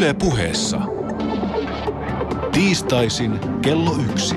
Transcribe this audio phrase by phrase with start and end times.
[0.00, 0.80] Yle puheessa.
[2.52, 4.36] Tiistaisin kello yksi.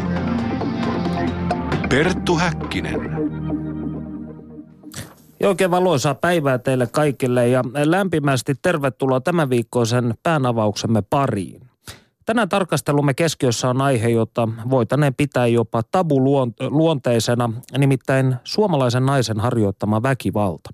[1.89, 3.00] Perttu Häkkinen.
[5.39, 11.62] Ja oikein valoisaa päivää teille kaikille ja lämpimästi tervetuloa tämän viikkoisen päänavauksemme pariin.
[12.25, 20.70] Tänään tarkastelumme keskiössä on aihe, jota voitaneen pitää jopa tabuluonteisena, nimittäin suomalaisen naisen harjoittama väkivalta.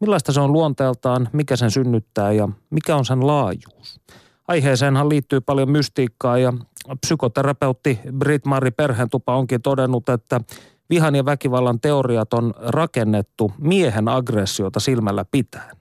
[0.00, 4.00] Millaista se on luonteeltaan, mikä sen synnyttää ja mikä on sen laajuus?
[4.48, 6.52] Aiheeseenhan liittyy paljon mystiikkaa ja
[7.00, 10.40] psykoterapeutti Britt-Mari Perhentupa onkin todennut, että
[10.90, 15.76] vihan ja väkivallan teoriat on rakennettu miehen aggressiota silmällä pitäen.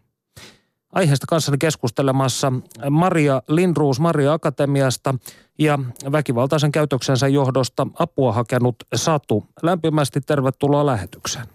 [0.92, 2.54] Aiheesta kanssani keskustelemassa
[2.90, 5.16] Maria Lindruus Maria Akatemiasta
[5.60, 5.80] ja
[6.12, 9.46] väkivaltaisen käytöksensä johdosta apua hakenut Satu.
[9.62, 11.46] Lämpimästi tervetuloa lähetykseen.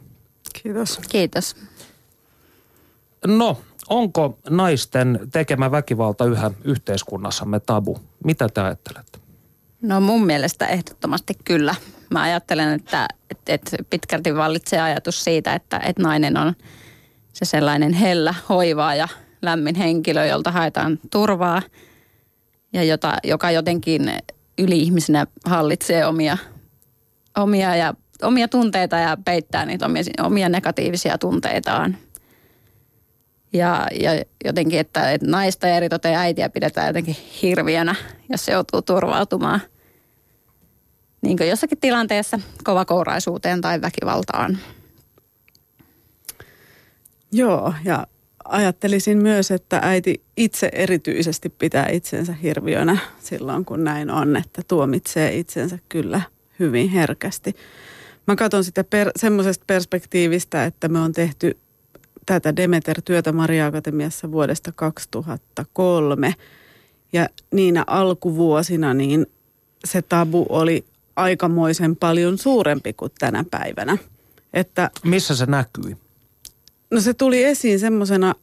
[0.62, 1.00] Kiitos.
[1.10, 1.56] Kiitos.
[3.26, 3.58] No,
[3.88, 7.98] onko naisten tekemä väkivalta yhä yhteiskunnassamme tabu?
[8.24, 9.18] Mitä te ajattelette?
[9.82, 11.74] No mun mielestä ehdottomasti kyllä.
[12.10, 16.54] Mä ajattelen, että, että, että pitkälti vallitsee ajatus siitä, että, että nainen on
[17.32, 19.08] se sellainen hellä, hoivaa ja
[19.42, 21.62] lämmin henkilö, jolta haetaan turvaa
[22.72, 24.12] ja jota, joka jotenkin
[24.58, 26.38] yli-ihmisenä hallitsee omia,
[27.36, 31.96] omia, ja, omia tunteita ja peittää niitä omia, omia negatiivisia tunteitaan.
[33.52, 34.10] Ja, ja
[34.44, 37.94] jotenkin, että, että naista ja eritoten äitiä pidetään jotenkin hirviönä,
[38.28, 39.60] jos se joutuu turvautumaan
[41.22, 44.58] niin kuin jossakin tilanteessa kovakouraisuuteen tai väkivaltaan.
[47.32, 48.06] Joo, ja
[48.44, 55.38] ajattelisin myös, että äiti itse erityisesti pitää itsensä hirviönä silloin, kun näin on, että tuomitsee
[55.38, 56.20] itsensä kyllä
[56.58, 57.56] hyvin herkästi.
[58.26, 61.58] Mä katson sitä per, semmoisesta perspektiivistä, että me on tehty
[62.26, 66.34] tätä Demeter-työtä Maria Akatemiassa vuodesta 2003.
[67.12, 69.26] Ja niinä alkuvuosina niin
[69.84, 70.84] se tabu oli
[71.16, 73.98] aikamoisen paljon suurempi kuin tänä päivänä.
[74.52, 75.96] Että, Missä se näkyi?
[76.90, 78.34] No se tuli esiin semmoisena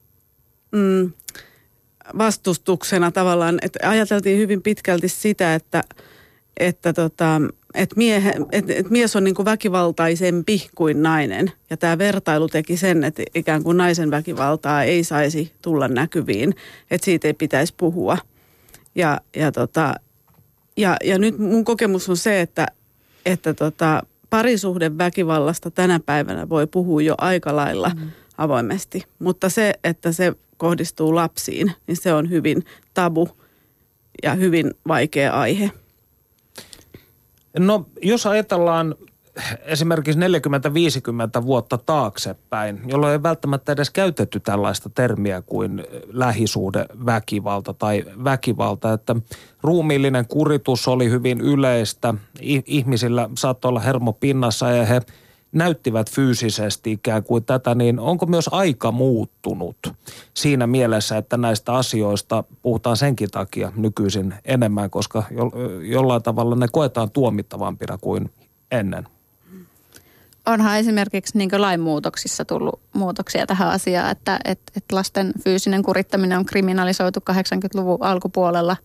[0.71, 1.11] mm,
[2.17, 5.83] vastustuksena tavallaan, että ajateltiin hyvin pitkälti sitä, että,
[6.57, 7.41] että tota,
[7.73, 11.51] että, miehe, että, että mies on niin kuin väkivaltaisempi kuin nainen.
[11.69, 16.55] Ja tämä vertailu teki sen, että ikään kuin naisen väkivaltaa ei saisi tulla näkyviin,
[16.91, 18.17] että siitä ei pitäisi puhua.
[18.95, 19.95] Ja, ja, tota,
[20.77, 22.67] ja, ja nyt mun kokemus on se, että,
[23.25, 28.11] että tota, parisuhden väkivallasta tänä päivänä voi puhua jo aika lailla mm.
[28.37, 29.03] avoimesti.
[29.19, 33.29] Mutta se, että se kohdistuu lapsiin, niin se on hyvin tabu
[34.23, 35.71] ja hyvin vaikea aihe.
[37.59, 38.95] No jos ajatellaan
[39.65, 40.19] esimerkiksi
[41.39, 48.93] 40-50 vuotta taaksepäin, jolloin ei välttämättä edes käytetty tällaista termiä kuin lähisuhde, väkivalta tai väkivalta,
[48.93, 49.15] että
[49.61, 52.13] ruumiillinen kuritus oli hyvin yleistä,
[52.65, 55.01] ihmisillä saattoi olla hermo pinnassa ja he
[55.51, 59.93] näyttivät fyysisesti ikään kuin tätä, niin onko myös aika muuttunut
[60.33, 65.51] siinä mielessä, että näistä asioista puhutaan senkin takia nykyisin enemmän, koska jo,
[65.81, 68.31] jollain tavalla ne koetaan tuomittavampina kuin
[68.71, 69.07] ennen?
[70.45, 76.45] Onhan esimerkiksi niin lainmuutoksissa tullut muutoksia tähän asiaan, että, että, että lasten fyysinen kurittaminen on
[76.45, 78.77] kriminalisoitu 80-luvun alkupuolella.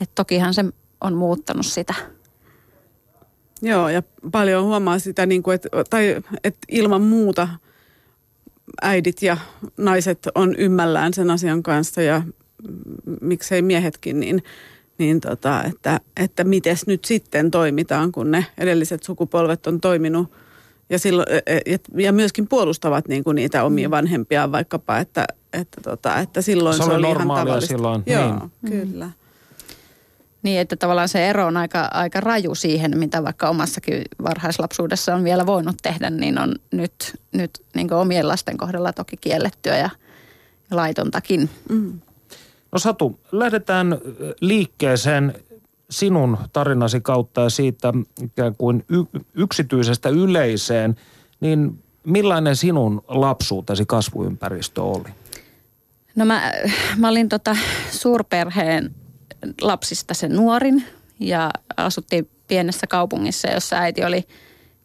[0.00, 0.64] Että tokihan se
[1.00, 1.94] on muuttanut sitä.
[3.62, 4.02] Joo, ja
[4.32, 7.48] paljon huomaa sitä, niin kuin, että, tai, että ilman muuta
[8.82, 9.36] äidit ja
[9.76, 12.22] naiset on ymmällään sen asian kanssa ja
[13.20, 14.42] miksei miehetkin, niin,
[14.98, 20.32] niin tota, että, että miten nyt sitten toimitaan, kun ne edelliset sukupolvet on toiminut
[20.90, 23.90] ja, silloin, e, e, ja myöskin puolustavat niin kuin niitä omia mm.
[23.90, 27.68] vanhempiaan vaikkapa, että, että, tota, että silloin se, se oli ihan tavallista.
[27.68, 28.02] silloin.
[28.06, 28.82] Joo, niin.
[28.82, 29.06] kyllä.
[29.06, 29.25] Mm.
[30.46, 35.24] Niin, että tavallaan se ero on aika, aika raju siihen, mitä vaikka omassakin varhaislapsuudessa on
[35.24, 39.90] vielä voinut tehdä, niin on nyt, nyt niin omien lasten kohdalla toki kiellettyä ja,
[40.70, 41.50] laitontakin.
[41.68, 42.00] Mm.
[42.72, 43.98] No Satu, lähdetään
[44.40, 45.34] liikkeeseen
[45.90, 47.92] sinun tarinasi kautta ja siitä
[48.22, 50.96] ikään kuin y- yksityisestä yleiseen,
[51.40, 55.08] niin millainen sinun lapsuutesi kasvuympäristö oli?
[56.16, 56.52] No mä,
[56.96, 57.56] mä olin tota
[57.90, 58.94] suurperheen
[59.60, 60.84] lapsista se nuorin
[61.20, 64.22] ja asuttiin pienessä kaupungissa, jossa äiti oli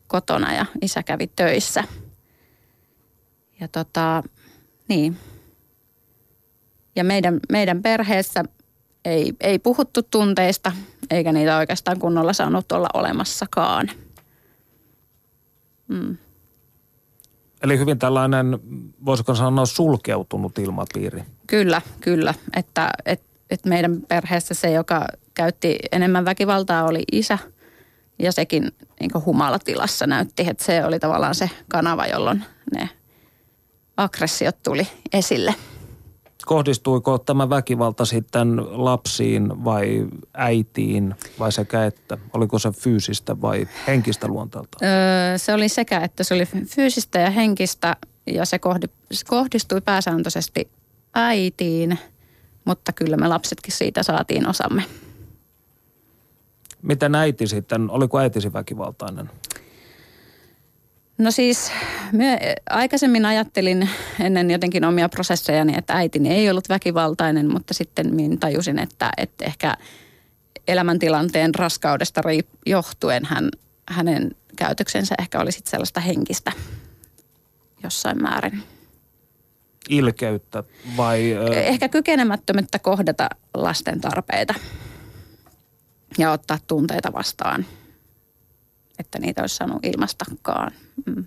[0.08, 1.84] kotona ja isä kävi töissä.
[3.60, 4.24] Ja tota,
[4.88, 5.18] niin.
[6.96, 8.44] Ja meidän, meidän perheessä
[9.06, 10.72] ei, ei puhuttu tunteista,
[11.12, 13.90] eikä niitä oikeastaan kunnolla saanut olla olemassakaan.
[15.88, 16.18] Mm.
[17.64, 18.60] Eli hyvin tällainen,
[19.06, 21.24] voisiko sanoa, sulkeutunut ilmapiiri.
[21.48, 22.34] Kyllä, kyllä.
[22.56, 27.38] Että, että että meidän perheessä se, joka käytti enemmän väkivaltaa, oli isä.
[28.20, 32.44] Ja sekin niin humalatilassa näytti, että se oli tavallaan se kanava, jolloin
[32.74, 32.90] ne
[33.98, 35.56] aggressiot tuli esille.
[36.46, 42.18] Kohdistuiko tämä väkivalta sitten lapsiin vai äitiin vai sekä että?
[42.34, 44.78] Oliko se fyysistä vai henkistä luonteelta?
[44.82, 47.96] Öö, se oli sekä että se oli fyysistä ja henkistä
[48.28, 48.60] ja se
[49.28, 50.70] kohdistui pääsääntöisesti
[51.16, 52.00] äitiin,
[52.66, 54.84] mutta kyllä me lapsetkin siitä saatiin osamme.
[56.82, 59.30] Miten äiti sitten, oliko äitisi väkivaltainen?
[61.18, 61.72] No siis
[62.12, 62.38] myö,
[62.70, 68.80] aikaisemmin ajattelin ennen jotenkin omia prosessejani, että äitini ei ollut väkivaltainen, mutta sitten minä tajusin,
[68.80, 69.78] että, että ehkä
[70.68, 72.22] elämäntilanteen raskaudesta
[72.66, 73.50] johtuen hän,
[73.88, 76.52] hänen käytöksensä ehkä oli sitten sellaista henkistä
[77.84, 78.64] jossain määrin.
[79.92, 80.64] Ilkeyttä
[80.98, 81.32] vai?
[81.52, 84.54] Ehkä kykenemättömyyttä kohdata lasten tarpeita
[86.18, 87.66] ja ottaa tunteita vastaan,
[89.00, 90.72] että niitä olisi saanut ilmastakaan.
[91.06, 91.26] Mm.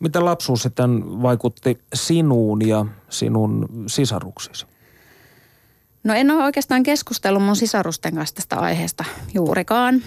[0.00, 4.66] Miten lapsuus sitten vaikutti sinuun ja sinun sisaruksisi?
[6.04, 9.04] No en ole oikeastaan keskustellut mun sisarusten kanssa tästä aiheesta
[9.34, 10.02] juurikaan,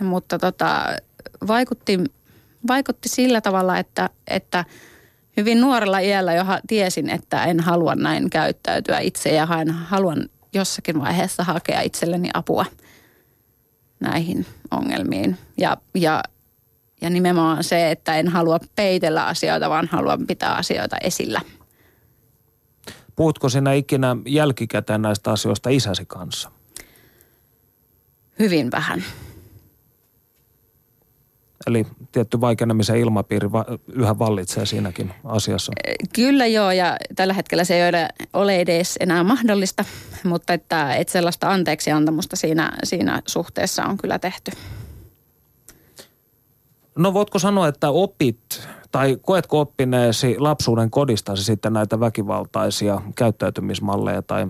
[0.00, 0.84] mutta tota,
[1.46, 1.98] vaikutti,
[2.66, 4.64] vaikutti sillä tavalla, että, että
[5.36, 11.44] hyvin nuorella iällä jo tiesin, että en halua näin käyttäytyä itse ja haluan jossakin vaiheessa
[11.44, 12.66] hakea itselleni apua
[14.00, 15.38] näihin ongelmiin.
[15.58, 16.22] Ja, ja,
[17.00, 21.40] ja nimenomaan se, että en halua peitellä asioita, vaan haluan pitää asioita esillä.
[23.16, 26.50] Puhutko sinä ikinä jälkikäteen näistä asioista isäsi kanssa?
[28.38, 29.04] Hyvin vähän.
[31.66, 33.48] Eli tietty vaikenemisen ilmapiiri
[33.92, 35.72] yhä vallitsee siinäkin asiassa.
[36.14, 39.84] Kyllä joo, ja tällä hetkellä se ei ole, ole edes enää mahdollista,
[40.24, 44.52] mutta että, että sellaista anteeksiantamusta siinä, siinä suhteessa on kyllä tehty.
[46.96, 54.46] No voitko sanoa, että opit tai koetko oppineesi lapsuuden kodistasi sitten näitä väkivaltaisia käyttäytymismalleja tai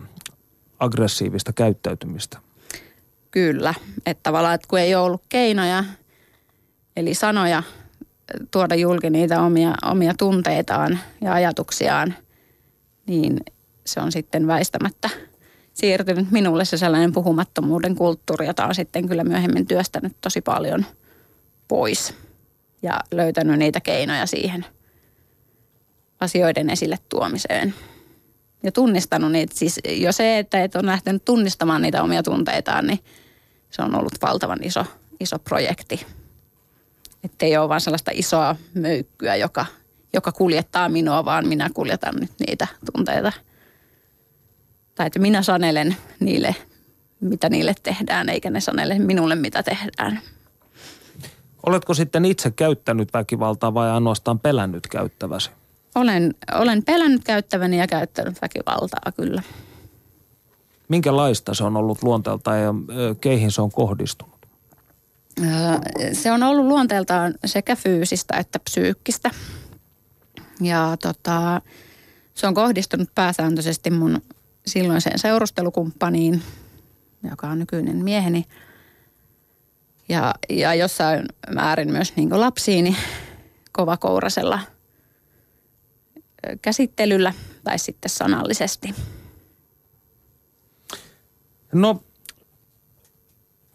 [0.79, 2.39] aggressiivista käyttäytymistä?
[3.31, 3.75] Kyllä,
[4.07, 5.85] että tavallaan, että kun ei ole ollut keinoja–
[6.97, 7.63] eli sanoja
[8.51, 12.15] tuoda julki niitä omia, omia tunteitaan ja ajatuksiaan,
[13.07, 13.41] niin
[13.87, 15.11] se on sitten väistämättä
[15.75, 20.87] siirtynyt minulle se sellainen puhumattomuuden kulttuuri, jota on sitten kyllä myöhemmin työstänyt tosi paljon
[21.69, 22.15] pois
[22.83, 24.67] ja löytänyt niitä keinoja siihen
[26.21, 27.75] asioiden esille tuomiseen.
[28.63, 32.99] Ja tunnistanut niitä, siis jo se, että et on lähtenyt tunnistamaan niitä omia tunteitaan, niin
[33.71, 34.85] se on ollut valtavan iso,
[35.21, 36.07] iso projekti
[37.25, 39.67] että ei ole vaan sellaista isoa möykkyä, joka,
[40.13, 43.33] joka kuljettaa minua, vaan minä kuljetan nyt niitä tunteita.
[44.95, 46.55] Tai että minä sanelen niille,
[47.21, 50.21] mitä niille tehdään, eikä ne sanele minulle, mitä tehdään.
[51.67, 55.51] Oletko sitten itse käyttänyt väkivaltaa vai ainoastaan pelännyt käyttäväsi?
[55.95, 59.43] Olen, olen pelännyt käyttäväni ja käyttänyt väkivaltaa kyllä.
[60.89, 62.75] Minkälaista se on ollut luonteelta ja
[63.21, 64.34] keihin se on kohdistunut?
[66.13, 69.31] Se on ollut luonteeltaan sekä fyysistä että psyykkistä.
[70.61, 71.61] Ja tota,
[72.35, 74.23] se on kohdistunut pääsääntöisesti mun
[74.67, 76.43] silloiseen seurustelukumppaniin,
[77.31, 78.45] joka on nykyinen mieheni.
[80.09, 82.97] Ja, ja jossain määrin myös niin lapsiini
[83.73, 84.61] kovakourasella
[86.63, 87.33] käsittelyllä
[87.65, 88.95] tai sitten sanallisesti.
[91.73, 92.03] No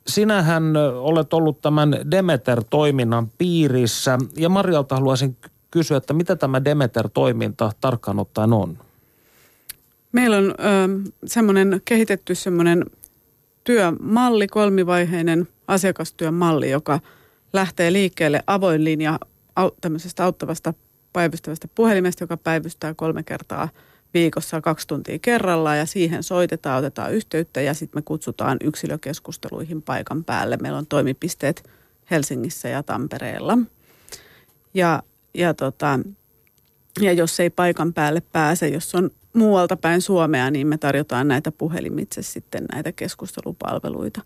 [0.10, 0.64] sinähän
[0.96, 5.38] olet ollut tämän Demeter-toiminnan piirissä ja Marjalta haluaisin
[5.72, 8.78] kysyä, että mitä tämä Demeter-toiminta tarkkaan ottaen on?
[10.12, 10.54] Meillä on ö,
[11.26, 12.86] semmoinen kehitetty semmoinen
[13.64, 17.00] työmalli, kolmivaiheinen asiakastyömalli, joka
[17.54, 19.20] lähtee liikkeelle avoin linja
[19.82, 20.74] tämmöisestä auttavasta
[21.14, 23.70] päivystävästä puhelimesta, joka päivystää kolme kertaa–
[24.14, 30.24] viikossa kaksi tuntia kerrallaan ja siihen soitetaan, otetaan yhteyttä ja sitten me kutsutaan yksilökeskusteluihin paikan
[30.24, 30.58] päälle.
[30.58, 31.70] Meillä on toimipisteet
[32.12, 33.58] Helsingissä ja Tampereella.
[34.74, 36.00] Ja, ja, tota,
[37.02, 41.52] ja jos ei paikan päälle pääse, jos on muualta päin Suomea, niin me tarjotaan näitä
[41.52, 44.22] puhelimitse sitten näitä keskustelupalveluita.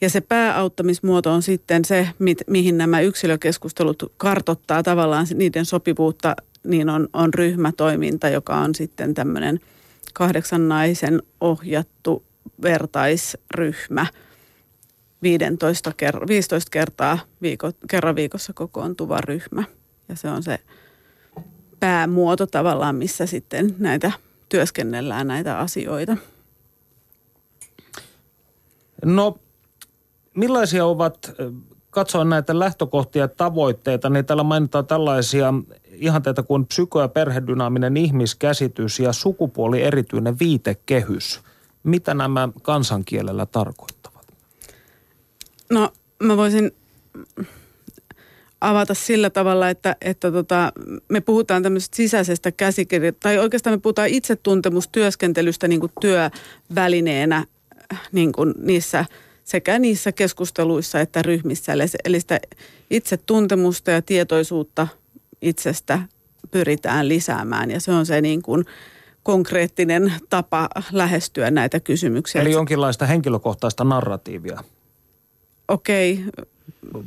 [0.00, 2.08] Ja se pääauttamismuoto on sitten se,
[2.46, 9.60] mihin nämä yksilökeskustelut kartottaa tavallaan niiden sopivuutta niin on, on ryhmätoiminta, joka on sitten tämmöinen
[10.14, 12.24] kahdeksan naisen ohjattu
[12.62, 14.06] vertaisryhmä.
[15.22, 19.64] 15 ker- 15 kertaa viiko, kerran viikossa kokoontuva ryhmä.
[20.08, 20.58] Ja se on se
[21.80, 24.12] päämuoto tavallaan, missä sitten näitä
[24.48, 26.16] työskennellään näitä asioita.
[29.04, 29.38] No,
[30.34, 31.32] millaisia ovat,
[31.92, 35.54] katsoa näitä lähtökohtia ja tavoitteita, niin täällä mainitaan tällaisia
[35.92, 41.40] ihanteita kuin psyko- ja perhedynaaminen ihmiskäsitys ja sukupuoli erityinen viitekehys.
[41.82, 44.26] Mitä nämä kansankielellä tarkoittavat?
[45.70, 46.72] No, mä voisin
[48.60, 50.72] avata sillä tavalla, että, että tota,
[51.08, 57.46] me puhutaan tämmöisestä sisäisestä käsikirjasta, tai oikeastaan me puhutaan itsetuntemustyöskentelystä niin kuin työvälineenä
[58.12, 59.04] niin kuin niissä,
[59.44, 61.72] sekä niissä keskusteluissa että ryhmissä.
[62.04, 62.40] Eli, sitä
[62.90, 64.88] itsetuntemusta ja tietoisuutta
[65.42, 65.98] itsestä
[66.50, 68.64] pyritään lisäämään, ja se on se niin kuin
[69.22, 72.42] konkreettinen tapa lähestyä näitä kysymyksiä.
[72.42, 74.64] Eli jonkinlaista henkilökohtaista narratiivia.
[75.68, 76.24] Okei,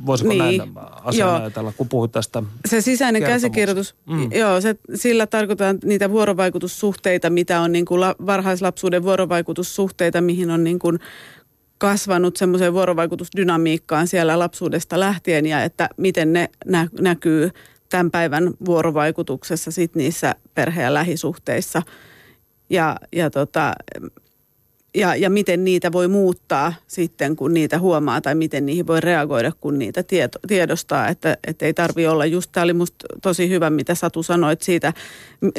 [0.06, 0.38] Voisiko niin.
[0.38, 0.72] näin
[1.04, 1.36] asian joo.
[1.36, 4.32] ajatella, kun puhut tästä Se sisäinen käsikirjoitus, mm.
[4.32, 10.64] joo, se, sillä tarkoitetaan niitä vuorovaikutussuhteita, mitä on niin kuin la, varhaislapsuuden vuorovaikutussuhteita, mihin on
[10.64, 10.98] niin kuin
[11.78, 17.50] kasvanut semmoiseen vuorovaikutusdynamiikkaan siellä lapsuudesta lähtien ja että miten ne nä, näkyy
[17.88, 21.82] tämän päivän vuorovaikutuksessa sit niissä perhe- ja lähisuhteissa.
[22.70, 23.72] Ja, ja tota,
[24.96, 29.52] ja, ja miten niitä voi muuttaa sitten, kun niitä huomaa tai miten niihin voi reagoida,
[29.60, 32.26] kun niitä tieto, tiedostaa, että, että ei tarvi olla.
[32.26, 34.92] Just tämä oli musta tosi hyvä, mitä Satu sanoit siitä,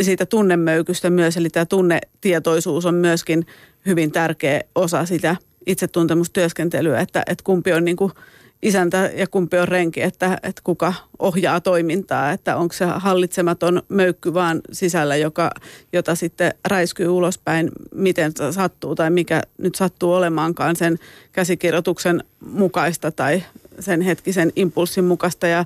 [0.01, 3.45] siitä tunnemöykystä myös, eli tämä tunnetietoisuus on myöskin
[3.85, 5.35] hyvin tärkeä osa sitä
[5.67, 8.11] itsetuntemustyöskentelyä, että, että kumpi on niin kuin–
[8.61, 14.33] isäntä ja kumpi on renki, että, että kuka ohjaa toimintaa, että onko se hallitsematon möykky
[14.33, 15.51] vaan sisällä, joka,
[15.93, 20.99] jota sitten räiskyy ulospäin, miten sattuu tai mikä nyt sattuu olemaankaan sen
[21.31, 23.43] käsikirjoituksen mukaista tai
[23.79, 25.65] sen hetkisen impulssin mukaista ja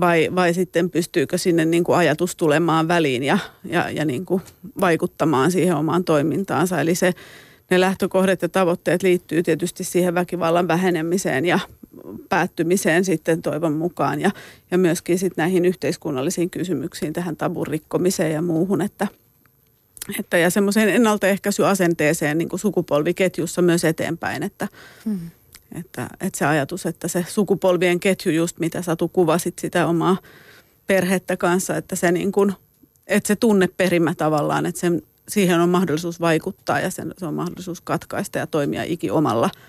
[0.00, 4.42] vai, vai sitten pystyykö sinne niin kuin ajatus tulemaan väliin ja, ja, ja niin kuin
[4.80, 6.80] vaikuttamaan siihen omaan toimintaansa.
[6.80, 7.12] Eli se,
[7.70, 11.58] ne lähtökohdat ja tavoitteet liittyy tietysti siihen väkivallan vähenemiseen ja
[12.28, 14.30] päättymiseen sitten toivon mukaan ja,
[14.70, 19.06] ja myöskin sitten näihin yhteiskunnallisiin kysymyksiin, tähän tabun rikkomiseen ja muuhun, että,
[20.18, 24.68] että ja semmoiseen ennaltaehkäisyasenteeseen niin kuin sukupolviketjussa myös eteenpäin, että,
[25.04, 25.30] mm.
[25.74, 30.16] että, että se ajatus, että se sukupolvien ketju just mitä Satu kuvasit sitä omaa
[30.86, 32.52] perhettä kanssa, että se niin kuin,
[33.06, 37.80] että se tunneperimä tavallaan, että sen, siihen on mahdollisuus vaikuttaa ja sen, se on mahdollisuus
[37.80, 39.50] katkaista ja toimia iki omalla–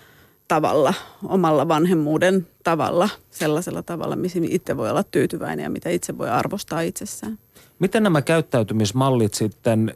[0.47, 6.29] tavalla, omalla vanhemmuuden tavalla, sellaisella tavalla, missä itse voi olla tyytyväinen ja mitä itse voi
[6.29, 7.39] arvostaa itsessään.
[7.79, 9.93] Miten nämä käyttäytymismallit sitten,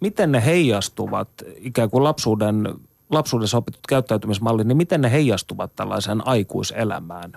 [0.00, 2.74] miten ne heijastuvat ikään kuin lapsuuden,
[3.10, 7.32] lapsuudessa opitut käyttäytymismallit, niin miten ne heijastuvat tällaiseen aikuiselämään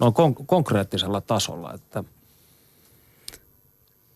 [0.00, 2.04] noin kon- konkreettisella tasolla, että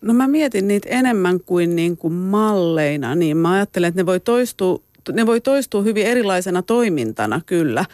[0.07, 4.21] No mä mietin niitä enemmän kuin, niin kuin malleina, niin mä ajattelen, että ne voi
[4.21, 7.85] toistua ne voi toistua hyvin erilaisena toimintana kyllä.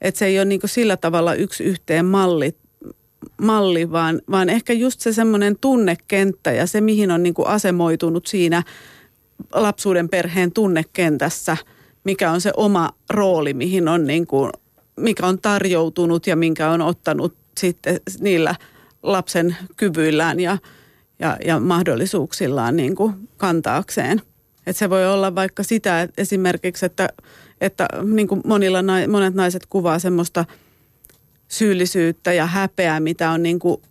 [0.00, 2.54] Että se ei ole niin sillä tavalla yksi yhteen malli,
[3.42, 8.62] malli vaan, vaan ehkä just se semmoinen tunnekenttä ja se, mihin on niin asemoitunut siinä
[9.52, 11.56] lapsuuden perheen tunnekentässä,
[12.04, 14.52] mikä on se oma rooli, mihin on niin kuin,
[14.96, 18.54] mikä on tarjoutunut ja minkä on ottanut sitten niillä
[19.02, 20.58] lapsen kyvyillään ja,
[21.22, 24.22] ja, ja mahdollisuuksillaan niin kuin kantaakseen–
[24.66, 27.08] että se voi olla vaikka sitä että esimerkiksi, että,
[27.60, 30.44] että niin kuin monilla, monet naiset kuvaa semmoista
[31.48, 33.82] syyllisyyttä ja häpeää, mitä on niin kuin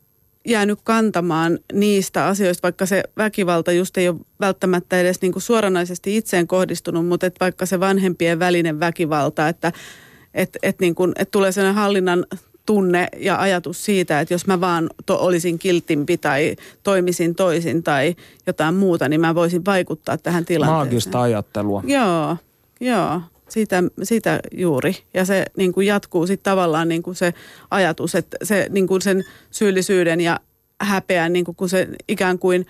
[0.47, 6.17] jäänyt kantamaan niistä asioista, vaikka se väkivalta just ei ole välttämättä edes niin kuin suoranaisesti
[6.17, 9.71] itseen kohdistunut, mutta että vaikka se vanhempien välinen väkivalta, että
[10.33, 12.25] et, et niin kuin, et tulee sellainen hallinnan
[12.65, 18.15] tunne ja ajatus siitä, että jos mä vaan to, olisin kiltimpi tai toimisin toisin tai
[18.47, 20.75] jotain muuta, niin mä voisin vaikuttaa tähän tilanteeseen.
[20.77, 21.83] Maagista ajattelua.
[21.85, 22.37] Joo,
[22.79, 23.21] joo.
[23.49, 24.95] Sitä, sitä juuri.
[25.13, 27.33] Ja se niin kuin jatkuu sitten tavallaan niin kuin se
[27.71, 30.39] ajatus, että se niin kuin sen syyllisyyden ja
[30.81, 32.65] häpeän, niin kuin kun se ikään kuin,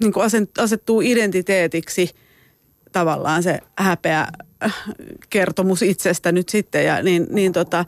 [0.00, 0.24] niin kuin
[0.58, 2.10] asettuu identiteetiksi
[2.92, 4.28] tavallaan se häpeä
[5.30, 6.84] kertomus itsestä nyt sitten.
[6.84, 7.84] Ja niin, niin tota,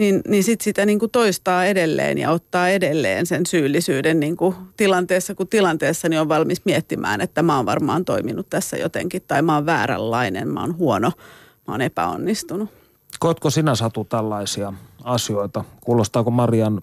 [0.00, 4.56] niin, niin sit sitä niin kuin toistaa edelleen ja ottaa edelleen sen syyllisyyden niin kuin
[4.76, 9.42] tilanteessa kuin tilanteessa, niin on valmis miettimään, että mä oon varmaan toiminut tässä jotenkin tai
[9.42, 11.12] mä oon vääränlainen, mä oon huono,
[11.68, 12.68] mä oon epäonnistunut.
[13.18, 14.72] Koetko sinä Satu tällaisia
[15.04, 15.64] asioita?
[15.80, 16.80] Kuulostaako Marian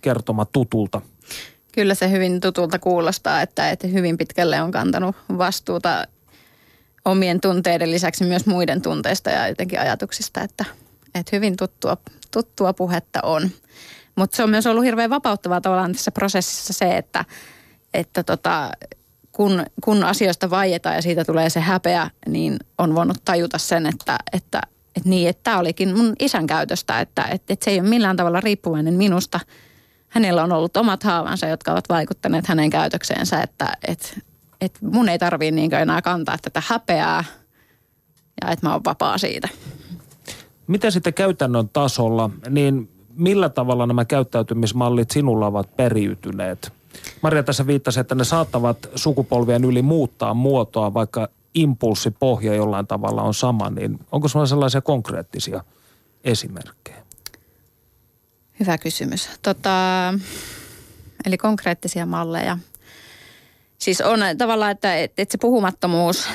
[0.00, 1.00] kertoma tutulta?
[1.72, 6.06] Kyllä se hyvin tutulta kuulostaa, että, että hyvin pitkälle on kantanut vastuuta
[7.04, 10.64] omien tunteiden lisäksi myös muiden tunteista ja jotenkin ajatuksista, että,
[11.14, 11.96] että hyvin tuttua
[12.30, 13.50] tuttua puhetta on.
[14.16, 17.24] Mutta se on myös ollut hirveän vapauttavaa tavallaan tässä prosessissa se, että,
[17.94, 18.70] että tota,
[19.32, 24.18] kun, kun asioista vaietaan ja siitä tulee se häpeä, niin on voinut tajuta sen, että,
[24.32, 24.60] että,
[24.96, 28.16] että niin, että tämä olikin mun isän käytöstä, että, että, että se ei ole millään
[28.16, 29.40] tavalla riippuvainen minusta.
[30.08, 34.08] Hänellä on ollut omat haavansa, jotka ovat vaikuttaneet hänen käytökseensä, että, että,
[34.60, 37.24] että mun ei tarvii niin enää kantaa tätä häpeää
[38.42, 39.48] ja että mä oon vapaa siitä.
[40.70, 46.72] Miten sitten käytännön tasolla, niin millä tavalla nämä käyttäytymismallit sinulla ovat periytyneet?
[47.22, 53.34] Maria tässä viittasi, että ne saattavat sukupolvien yli muuttaa muotoa, vaikka impulssipohja jollain tavalla on
[53.34, 55.64] sama, niin onko sinulla sellaisia konkreettisia
[56.24, 56.96] esimerkkejä?
[58.60, 59.28] Hyvä kysymys.
[59.42, 59.70] Tota,
[61.26, 62.58] eli konkreettisia malleja.
[63.78, 66.28] Siis on tavallaan, että, että se puhumattomuus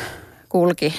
[0.50, 0.94] kulki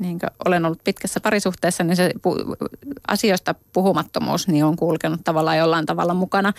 [0.00, 2.68] niin olen ollut pitkässä parisuhteessa, niin se pu-
[3.08, 6.52] asioista puhumattomuus niin on kulkenut tavallaan jollain tavalla mukana.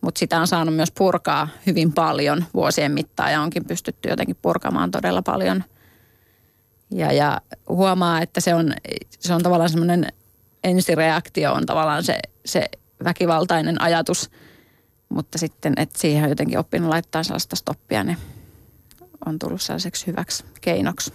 [0.00, 4.90] Mutta sitä on saanut myös purkaa hyvin paljon vuosien mittaan ja onkin pystytty jotenkin purkamaan
[4.90, 5.64] todella paljon.
[6.90, 8.72] Ja, ja huomaa, että se on,
[9.18, 10.06] se on tavallaan semmoinen
[10.64, 12.68] ensireaktio on tavallaan se, se
[13.04, 14.30] väkivaltainen ajatus.
[15.08, 18.18] Mutta sitten, että siihen on jotenkin oppinut laittaa sellaista stoppia, niin
[19.26, 21.12] on tullut sellaiseksi hyväksi keinoksi.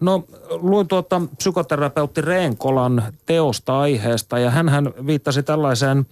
[0.00, 6.06] No luin tuota psykoterapeutti Reenkolan teosta aiheesta ja hän viittasi tällaiseen,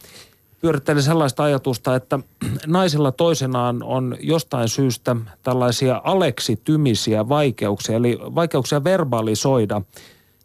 [0.61, 2.19] pyöritteli sellaista ajatusta, että
[2.67, 9.83] naisilla toisenaan on jostain syystä tällaisia aleksitymisiä vaikeuksia, eli vaikeuksia verbalisoida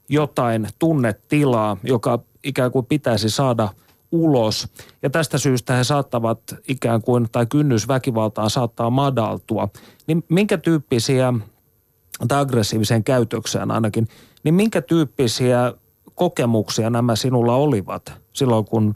[0.10, 3.70] jotain tunnetilaa, joka ikään kuin pitäisi saada
[4.12, 4.68] ulos.
[5.02, 9.70] Ja tästä syystä he saattavat ikään kuin, tai kynnys väkivaltaan saattaa madaltua.
[10.08, 11.34] Niin minkä tyyppisiä
[12.28, 14.08] tai aggressiiviseen käytökseen ainakin,
[14.44, 15.74] niin minkä tyyppisiä
[16.16, 18.94] kokemuksia nämä sinulla olivat silloin, kun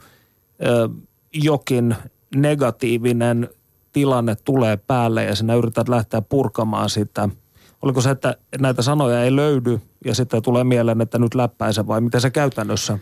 [0.66, 0.88] ö,
[1.32, 1.96] jokin
[2.36, 3.48] negatiivinen
[3.92, 7.28] tilanne tulee päälle ja sinä yrität lähteä purkamaan sitä?
[7.82, 12.00] Oliko se, että näitä sanoja ei löydy ja sitten tulee mieleen, että nyt läppäise vai
[12.00, 12.98] miten se käytännössä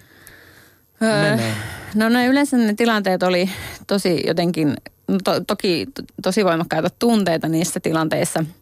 [1.03, 1.55] öö, menee?
[1.95, 3.51] No ne yleensä ne tilanteet oli
[3.87, 4.77] tosi jotenkin,
[5.09, 5.87] no to, toki
[6.23, 8.45] tosi voimakkaita tunteita niissä tilanteissa–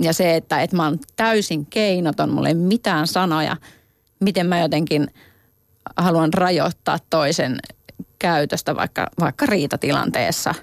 [0.00, 3.56] ja se, että, että mä oon täysin keinoton, mulla ei mitään sanoja,
[4.20, 5.10] miten mä jotenkin
[5.96, 7.58] haluan rajoittaa toisen
[8.18, 10.54] käytöstä vaikka, vaikka riitatilanteessa.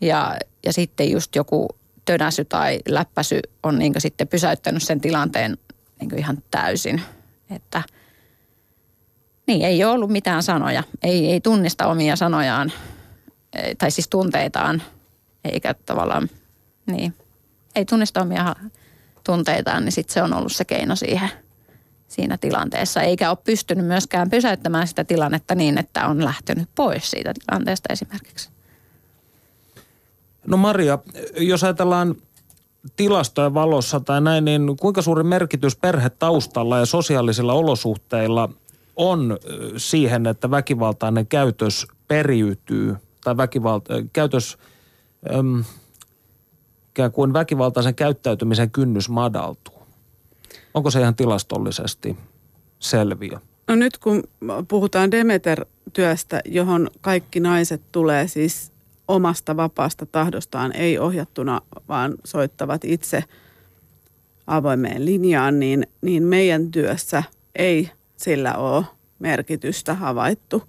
[0.00, 1.68] Ja, ja sitten just joku
[2.04, 5.58] tönäsy tai läppäsy on niin sitten pysäyttänyt sen tilanteen
[6.00, 7.02] niin ihan täysin.
[7.50, 7.82] Että
[9.46, 10.82] niin, ei ole ollut mitään sanoja.
[11.02, 12.72] Ei, ei tunnista omia sanojaan,
[13.78, 14.82] tai siis tunteitaan,
[15.44, 16.28] eikä tavallaan,
[16.86, 17.14] niin–
[17.78, 18.56] ei tunnista omia
[19.24, 21.30] tunteitaan, niin sitten se on ollut se keino siihen
[22.08, 23.02] siinä tilanteessa.
[23.02, 28.50] Eikä ole pystynyt myöskään pysäyttämään sitä tilannetta niin, että on lähtenyt pois siitä tilanteesta esimerkiksi.
[30.46, 30.98] No Maria,
[31.36, 32.14] jos ajatellaan
[32.96, 38.48] tilastojen valossa tai näin, niin kuinka suuri merkitys perhetaustalla ja sosiaalisilla olosuhteilla
[38.96, 39.38] on
[39.76, 44.58] siihen, että väkivaltainen käytös periytyy tai väkivalta, käytös,
[45.34, 45.64] äm,
[46.98, 49.82] ikään kuin väkivaltaisen käyttäytymisen kynnys madaltuu.
[50.74, 52.16] Onko se ihan tilastollisesti
[52.78, 53.38] selviö?
[53.68, 54.22] No nyt kun
[54.68, 58.72] puhutaan Demeter-työstä, johon kaikki naiset tulee siis
[59.08, 63.24] omasta vapaasta tahdostaan, ei ohjattuna, vaan soittavat itse
[64.46, 67.22] avoimeen linjaan, niin, niin meidän työssä
[67.56, 68.84] ei sillä ole
[69.18, 70.62] merkitystä havaittu.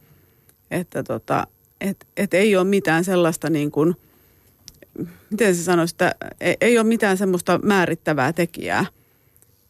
[0.72, 1.48] Että tota,
[1.82, 3.96] et, et ei ole mitään sellaista niin kuin–
[5.29, 6.15] miten se sanoisi, että
[6.62, 8.85] ei ole mitään semmoista määrittävää tekijää.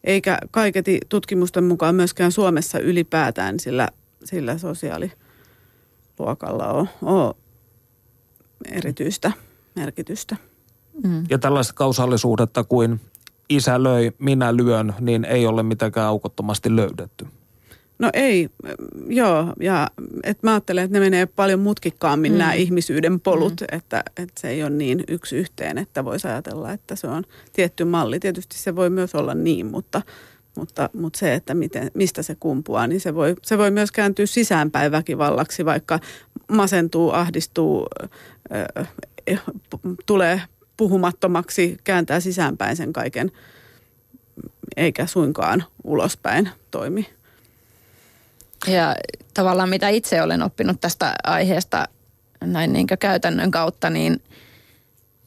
[0.04, 3.88] Eikä kaiketi tutkimusten mukaan myöskään Suomessa ylipäätään sillä,
[4.24, 7.36] sillä sosiaaliluokalla ole, ole
[8.72, 9.32] erityistä
[9.76, 10.36] merkitystä.
[11.04, 11.24] Mm.
[11.30, 13.02] Ja tällaista kausaalisuudetta kuin
[13.50, 17.28] isä löi, minä lyön, niin ei ole mitenkään aukottomasti löydetty.
[18.00, 18.50] No ei,
[19.08, 19.54] joo.
[19.60, 19.88] Ja
[20.24, 22.38] et mä ajattelen, että ne menee paljon mutkikkaammin mm.
[22.38, 23.78] nämä ihmisyyden polut, mm.
[23.78, 27.86] että, että se ei ole niin yksi yhteen, että voisi ajatella, että se on tietty
[27.86, 28.20] malli.
[28.20, 30.02] Tietysti se voi myös olla niin, mutta,
[30.58, 34.26] mutta, mutta se, että miten, mistä se kumpuaa, niin se voi, se voi myös kääntyä
[34.26, 36.00] sisäänpäin väkivallaksi, vaikka
[36.52, 37.88] masentuu, ahdistuu,
[38.78, 38.90] äh,
[40.06, 40.42] tulee
[40.78, 43.32] puhumattomaksi, kääntää sisäänpäin sen kaiken,
[44.78, 47.19] eikä suinkaan ulospäin toimi.
[48.68, 48.96] Ja
[49.34, 51.88] tavallaan mitä itse olen oppinut tästä aiheesta
[52.42, 54.24] näin niin käytännön kautta, niin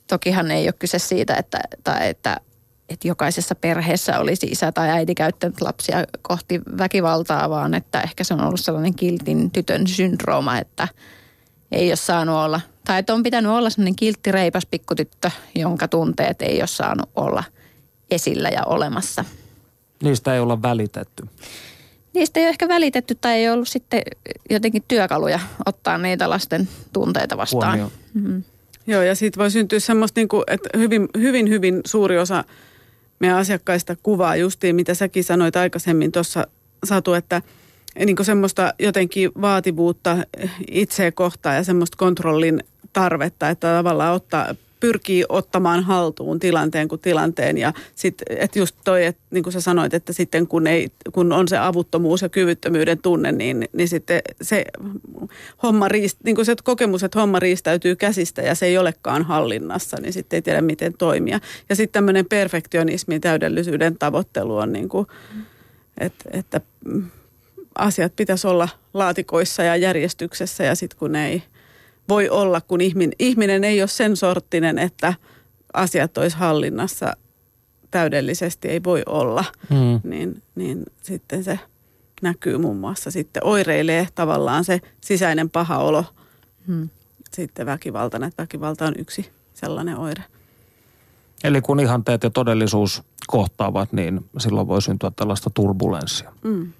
[0.06, 2.40] tokihan ei ole kyse siitä, että, tai että,
[2.88, 8.34] että jokaisessa perheessä olisi isä tai äiti käyttänyt lapsia kohti väkivaltaa, vaan että ehkä se
[8.34, 10.88] on ollut sellainen kiltin tytön syndrooma, että
[11.72, 16.42] ei ole saanut olla Tai että on pitänyt olla sellainen kiltti reipas pikkutyttö, jonka tunteet
[16.42, 17.44] ei ole saanut olla
[18.10, 19.24] esillä ja olemassa.
[20.02, 21.26] Niistä ei olla välitetty.
[22.14, 24.02] Niistä ei ole ehkä välitetty tai ei ollut sitten
[24.50, 27.78] jotenkin työkaluja ottaa niitä lasten tunteita vastaan.
[28.14, 28.42] Mm-hmm.
[28.86, 32.44] Joo, ja siitä voi syntyä semmoista, niin kuin, että hyvin, hyvin, hyvin suuri osa
[33.18, 36.46] meidän asiakkaista kuvaa justiin, mitä säkin sanoit aikaisemmin tuossa
[36.84, 37.42] Satu, että
[38.06, 40.16] niin kuin semmoista jotenkin vaativuutta
[40.70, 47.58] itseä kohtaan ja semmoista kontrollin tarvetta, että tavallaan ottaa, pyrkii ottamaan haltuun tilanteen kuin tilanteen.
[47.58, 51.32] Ja sitten, että just toi, että niin kuin sä sanoit, että sitten kun, ei, kun
[51.32, 54.64] on se avuttomuus ja kyvyttömyyden tunne, niin, niin sitten se
[55.62, 59.96] homma riist, niin kuin se kokemus, että homma riistäytyy käsistä ja se ei olekaan hallinnassa,
[60.00, 61.40] niin sitten ei tiedä miten toimia.
[61.68, 65.06] Ja sitten tämmöinen perfektionismi, täydellisyyden tavoittelu on niin kuin,
[65.98, 66.60] että, että
[67.78, 71.42] asiat pitäisi olla laatikoissa ja järjestyksessä ja sitten kun ei
[72.08, 75.14] voi olla, kun ihminen, ihminen ei ole sen sorttinen, että
[75.74, 77.16] asiat olisi hallinnassa
[77.90, 80.10] täydellisesti, ei voi olla, mm.
[80.10, 81.58] niin, niin sitten se
[82.22, 86.04] näkyy muun muassa sitten oireilee tavallaan se sisäinen paha olo.
[86.66, 86.88] Mm.
[87.32, 90.24] Sitten väkivaltana, että väkivalta on yksi sellainen oire.
[91.44, 96.32] Eli kun ihanteet ja todellisuus kohtaavat, niin silloin voi syntyä tällaista turbulenssia.
[96.44, 96.72] Mm.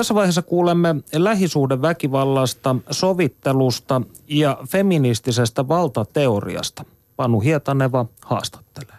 [0.00, 6.84] Tässä vaiheessa kuulemme lähisuuden väkivallasta, sovittelusta ja feministisestä valtateoriasta.
[7.16, 8.96] Panu Hietaneva haastattelee.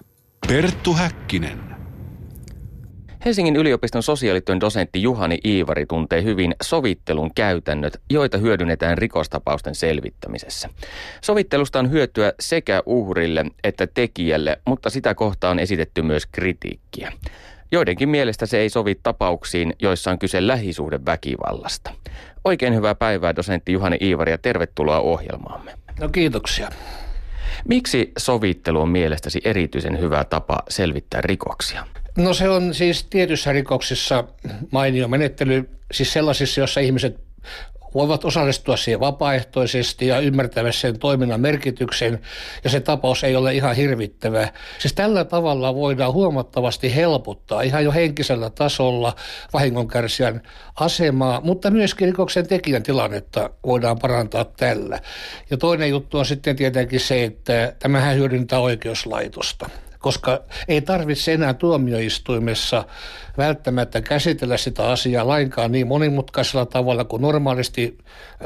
[0.48, 1.60] Perttu Häkkinen.
[3.26, 10.70] Helsingin yliopiston sosiaalityön dosentti Juhani Iivari tuntee hyvin sovittelun käytännöt, joita hyödynnetään rikostapausten selvittämisessä.
[11.22, 17.12] Sovittelusta on hyötyä sekä uhrille että tekijälle, mutta sitä kohtaan on esitetty myös kritiikkiä.
[17.71, 21.91] Joidenkin mielestä se ei sovi tapauksiin, joissa on kyse lähisuhdeväkivallasta.
[22.45, 25.73] Oikein hyvää päivää dosentti Juhani Iivari ja tervetuloa ohjelmaamme.
[25.99, 26.69] No kiitoksia.
[27.67, 31.88] Miksi sovittelu on mielestäsi erityisen hyvä tapa selvittää rikoksia?
[32.17, 34.23] No se on siis tietyissä rikoksissa
[34.71, 37.19] mainio menettely, siis sellaisissa, joissa ihmiset
[37.93, 42.19] voivat osallistua siihen vapaaehtoisesti ja ymmärtää sen toiminnan merkityksen,
[42.63, 44.47] ja se tapaus ei ole ihan hirvittävä.
[44.80, 49.15] Siis tällä tavalla voidaan huomattavasti helpottaa ihan jo henkisellä tasolla
[49.54, 50.41] vahingonkärsijän
[50.75, 54.99] asemaa, mutta myöskin rikoksen tekijän tilannetta voidaan parantaa tällä.
[55.49, 59.69] Ja toinen juttu on sitten tietenkin se, että tämähän hyödyntää oikeuslaitosta
[60.02, 62.86] koska ei tarvitse enää tuomioistuimessa
[63.38, 67.98] välttämättä käsitellä sitä asiaa lainkaan niin monimutkaisella tavalla kuin normaalisti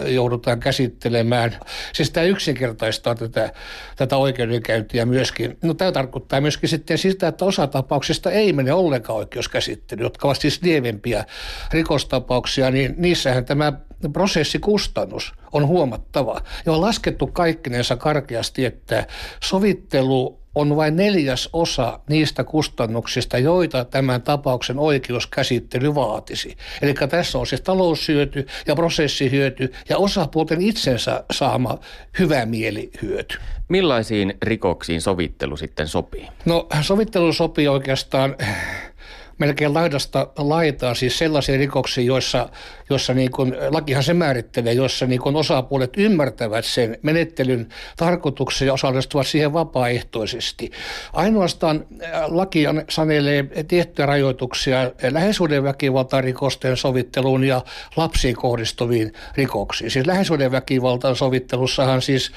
[0.06, 1.56] joudutaan käsittelemään.
[1.94, 3.54] Siis tämä yksinkertaistaa tätä,
[3.96, 5.58] tätä oikeudenkäyntiä myöskin.
[5.64, 10.42] No tämä tarkoittaa myöskin sitten sitä, että osa tapauksista ei mene ollenkaan oikeuskäsittely, jotka ovat
[10.42, 11.26] siis lievempiä
[11.72, 13.74] rikostapauksia, niin niissähän tämä
[14.14, 16.42] prosessikustannus on huomattava.
[16.66, 19.08] Ja on laskettu kaikkinensa karkeasti, että
[19.44, 26.58] sovittelu on vain neljäs osa niistä kustannuksista, joita tämän tapauksen oikeuskäsittely vaatisi.
[26.82, 31.80] Eli tässä on siis taloushyöty ja prosessihyöty ja osapuolten itsensä saama
[32.20, 33.38] hyvä mielihyöty.
[33.70, 36.28] Millaisiin rikoksiin sovittelu sitten sopii?
[36.46, 38.36] No sovittelu sopii oikeastaan
[39.38, 42.50] melkein laidasta laitaan siis sellaisia rikoksia, joissa,
[42.90, 48.74] joissa niin kuin, lakihan se määrittelee, joissa niin kuin osapuolet ymmärtävät sen menettelyn tarkoituksen ja
[48.74, 50.72] osallistuvat siihen vapaaehtoisesti.
[51.14, 57.62] Ainoastaan äh, laki sanelee tiettyjä rajoituksia läheisyyden väkivaltarikosten sovitteluun ja
[57.96, 59.92] lapsiin kohdistuviin rikoksiin.
[59.92, 62.32] Siis läheisyyden väkivaltan sovittelussahan siis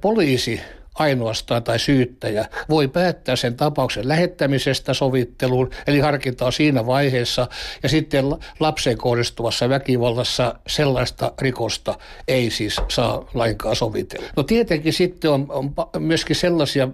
[0.00, 0.60] poliisi
[0.98, 7.48] ainoastaan tai syyttäjä voi päättää sen tapauksen lähettämisestä sovitteluun, eli harkintaa siinä vaiheessa,
[7.82, 8.24] ja sitten
[8.60, 14.26] lapseen kohdistuvassa väkivallassa sellaista rikosta ei siis saa lainkaan sovitella.
[14.36, 16.88] No tietenkin sitten on, on myöskin sellaisia,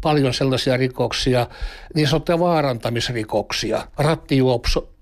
[0.00, 1.46] paljon sellaisia rikoksia,
[1.94, 3.88] niin sanottuja vaarantamisrikoksia,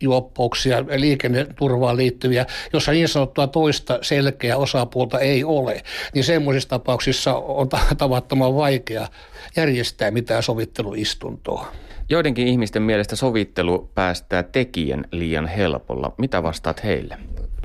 [0.04, 5.82] rattijuoppouksia, liikenneturvaan liittyviä, jossa niin sanottua toista selkeä osapuolta ei ole,
[6.14, 9.08] niin semmoisissa tapauksissa on tavattoman vaikea
[9.56, 11.72] järjestää mitään sovitteluistuntoa.
[12.08, 16.14] Joidenkin ihmisten mielestä sovittelu päästää tekijän liian helpolla.
[16.18, 17.18] Mitä vastaat heille?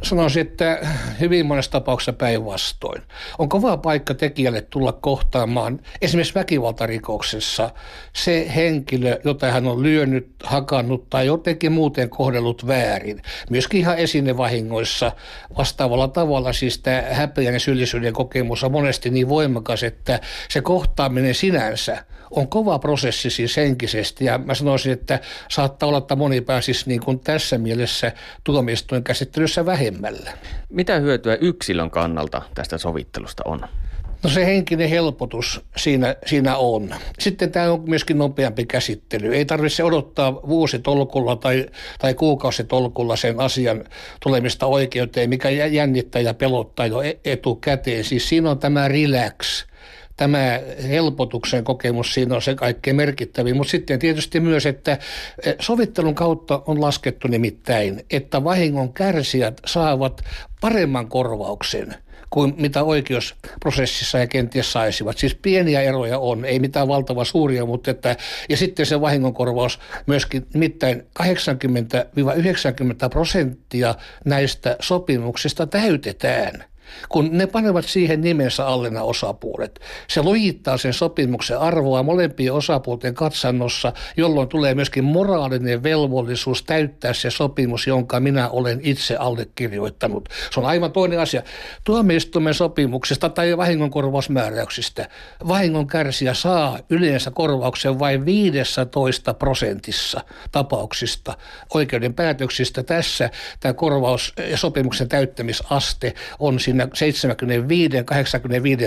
[0.04, 0.88] Sanoisin, että
[1.20, 3.02] hyvin monessa tapauksessa päinvastoin.
[3.40, 7.70] On kova paikka tekijälle tulla kohtaamaan esimerkiksi väkivaltarikoksessa
[8.14, 13.22] se henkilö, jota hän on lyönyt, hakannut tai jotenkin muuten kohdellut väärin.
[13.50, 15.12] Myöskin ihan esinevahingoissa
[15.58, 21.36] vastaavalla tavalla siis tämä häpeän ja syyllisyyden kokemus on monesti niin voimakas, että se kohtaaminen
[21.36, 26.84] sinänsä on kova prosessi siis henkisesti ja mä sanoisin, että saattaa olla, että moni pääsisi
[26.88, 28.12] niin kuin tässä mielessä
[28.44, 30.32] tuomioistuin käsittelyssä vähemmällä.
[30.70, 33.62] Mitä hyötyä yksilön kannalta tästä sovittelusta on?
[34.24, 36.96] No se henkinen helpotus siinä, siinä on.
[37.20, 39.36] Sitten tämä on myöskin nopeampi käsittely.
[39.36, 41.66] Ei tarvitse odottaa vuositolkulla tai,
[42.00, 43.84] tai kuukausitolkulla sen asian
[44.24, 48.04] tulemista oikeuteen, mikä jännittää ja pelottaa jo e-, etukäteen.
[48.04, 49.66] Siis siinä on tämä relax
[50.20, 54.98] tämä helpotuksen kokemus siinä on se kaikkein merkittävin, mutta sitten tietysti myös, että
[55.44, 60.22] e, sovittelun kautta on laskettu nimittäin, että vahingon kärsijät saavat
[60.62, 61.96] paremman korvauksen–
[62.30, 65.18] kuin mitä oikeusprosessissa ja kenties saisivat.
[65.18, 68.16] Siis pieniä eroja on, ei mitään valtava suuria, mutta että,
[68.50, 71.26] ja sitten se vahingonkorvaus myöskin, nimittäin 80-90
[73.10, 76.64] prosenttia näistä sopimuksista täytetään
[77.10, 79.80] kun ne panevat siihen nimensä alle nämä osapuolet.
[80.08, 87.30] Se lujittaa sen sopimuksen arvoa molempien osapuolten katsannossa, jolloin tulee myöskin moraalinen velvollisuus täyttää se
[87.30, 90.30] sopimus, jonka minä olen itse allekirjoittanut.
[90.52, 91.42] Se on aivan toinen asia.
[91.84, 95.10] Tuomioistuimen sopimuksesta tai vahingonkorvausmääräyksistä
[95.48, 100.22] vahingon kärsijä saa yleensä korvauksen vain 15 prosentissa
[100.52, 101.38] tapauksista
[101.74, 102.84] oikeuden päätöksistä.
[102.84, 106.90] Tässä tämä korvaus ja sopimuksen täyttämisaste on siinä 75-85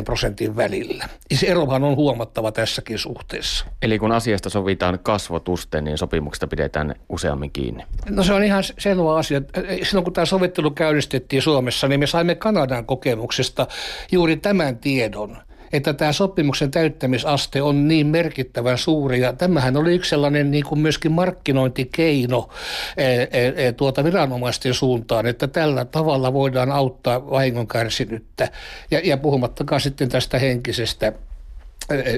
[0.04, 1.08] prosentin välillä.
[1.30, 3.66] Ja se erohan on huomattava tässäkin suhteessa.
[3.82, 7.84] Eli kun asiasta sovitaan kasvotusten, niin sopimuksesta pidetään useammin kiinni?
[8.10, 9.42] No se on ihan selvä asia.
[9.82, 13.66] Silloin kun tämä sovittelu käynnistettiin Suomessa, niin me saimme Kanadan kokemuksesta
[14.12, 15.36] juuri tämän tiedon–
[15.72, 19.20] että tämä sopimuksen täyttämisaste on niin merkittävän suuri.
[19.20, 22.48] Ja tämähän oli yksi sellainen niin kuin myöskin markkinointikeino
[22.96, 28.48] e, e, e, tuota viranomaisten suuntaan, että tällä tavalla voidaan auttaa vahingon kärsinyttä.
[28.90, 31.12] Ja, ja puhumattakaan sitten tästä henkisestä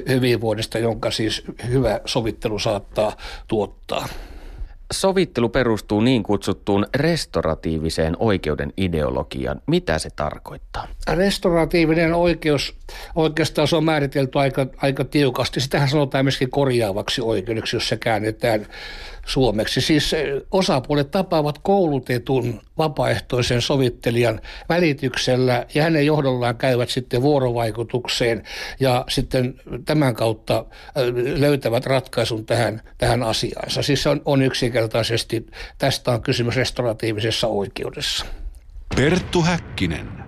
[0.09, 4.07] hyvinvoinnista, jonka siis hyvä sovittelu saattaa tuottaa.
[4.93, 9.61] Sovittelu perustuu niin kutsuttuun restoratiiviseen oikeuden ideologiaan.
[9.67, 10.87] Mitä se tarkoittaa?
[11.07, 12.75] Restoratiivinen oikeus,
[13.15, 15.61] oikeastaan se on määritelty aika, aika tiukasti.
[15.61, 18.65] Sitähän sanotaan myöskin korjaavaksi oikeudeksi, jos se käännetään
[19.25, 19.81] suomeksi.
[19.81, 28.43] Siis eh, osapuolet tapaavat koulutetun vapaaehtoisen sovittelijan välityksellä ja hänen johdollaan käyvät sitten vuorovaikutukseen
[28.79, 33.83] ja sitten tämän kautta eh, löytävät ratkaisun tähän, tähän asiaansa.
[33.83, 35.45] Siis on, on yksinkertaisesti,
[35.77, 38.25] tästä on kysymys restauratiivisessa oikeudessa.
[38.95, 40.24] Perttu Häkkinen.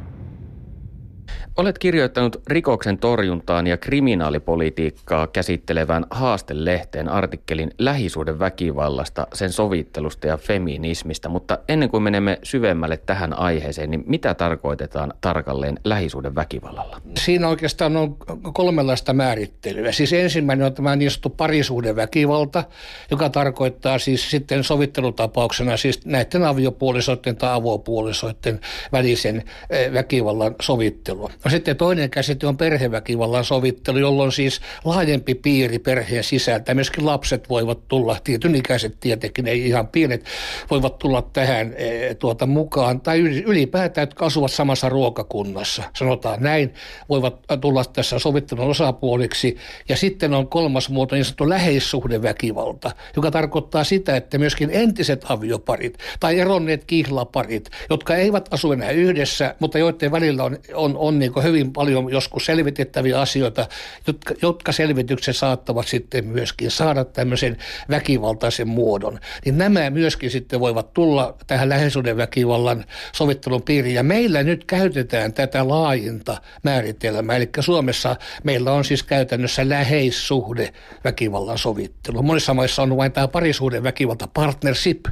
[1.57, 11.29] Olet kirjoittanut rikoksen torjuntaan ja kriminaalipolitiikkaa käsittelevän haastellehteen artikkelin lähisuuden väkivallasta, sen sovittelusta ja feminismistä,
[11.29, 17.01] mutta ennen kuin menemme syvemmälle tähän aiheeseen, niin mitä tarkoitetaan tarkalleen lähisuuden väkivallalla?
[17.19, 18.17] Siinä oikeastaan on
[18.53, 19.91] kolmenlaista määrittelyä.
[19.91, 22.63] Siis ensimmäinen on tämä niin sanottu parisuuden väkivalta,
[23.11, 28.59] joka tarkoittaa siis sitten sovittelutapauksena siis näiden aviopuolisoiden tai avopuolisoiden
[28.91, 31.31] välisen eh, väkivallan sovittelua.
[31.47, 37.49] No sitten toinen käsite on perheväkivallan sovittelu, jolloin siis laajempi piiri perheen sisältä, myöskin lapset
[37.49, 40.25] voivat tulla, tietyn ikäiset tietenkin, ei ihan pienet,
[40.71, 46.73] voivat tulla tähän e, tuota mukaan, tai ylipäätään, jotka asuvat samassa ruokakunnassa, sanotaan näin,
[47.09, 49.57] voivat tulla tässä sovittelun osapuoliksi.
[49.89, 55.97] Ja sitten on kolmas muoto, niin sanottu läheissuhdeväkivalta, joka tarkoittaa sitä, että myöskin entiset avioparit
[56.19, 61.33] tai eronneet kihlaparit, jotka eivät asu enää yhdessä, mutta joiden välillä on, on, on niin
[61.41, 63.67] hyvin paljon joskus selvitettäviä asioita,
[64.07, 67.57] jotka, jotka selvitykset saattavat sitten myöskin saada tämmöisen
[67.89, 69.19] väkivaltaisen muodon.
[69.45, 73.95] Niin nämä myöskin sitten voivat tulla tähän läheisyyden väkivallan sovittelun piiriin.
[73.95, 77.35] Ja meillä nyt käytetään tätä laajinta määritelmää.
[77.35, 80.73] Eli Suomessa meillä on siis käytännössä läheissuhde
[81.03, 82.23] väkivallan sovittelu.
[82.23, 85.05] Monissa maissa on vain tämä parisuuden väkivalta, partnership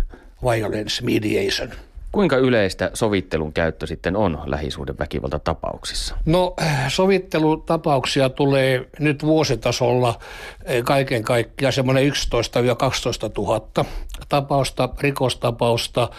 [0.43, 1.69] violence mediation–
[2.15, 6.15] Kuinka yleistä sovittelun käyttö sitten on lähisuuden väkivalta tapauksissa?
[6.25, 6.53] No
[6.87, 10.19] sovittelutapauksia tulee nyt vuositasolla
[10.65, 13.85] eh, kaiken kaikkiaan semmoinen 11 12 000
[14.29, 16.09] tapausta, rikostapausta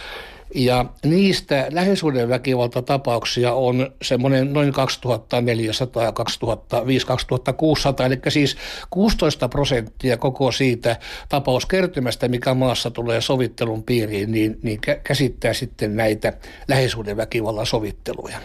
[0.56, 6.14] ja niistä lähisuhdeväkivaltatapauksia on semmoinen noin 2400 ja 2005-2600,
[8.06, 8.56] eli siis
[8.90, 10.96] 16 prosenttia koko siitä
[11.28, 16.32] tapauskertymästä, mikä maassa tulee sovittelun piiriin, niin, niin käsittää sitten näitä
[16.68, 18.38] lähisuhdeväkivallan sovitteluja.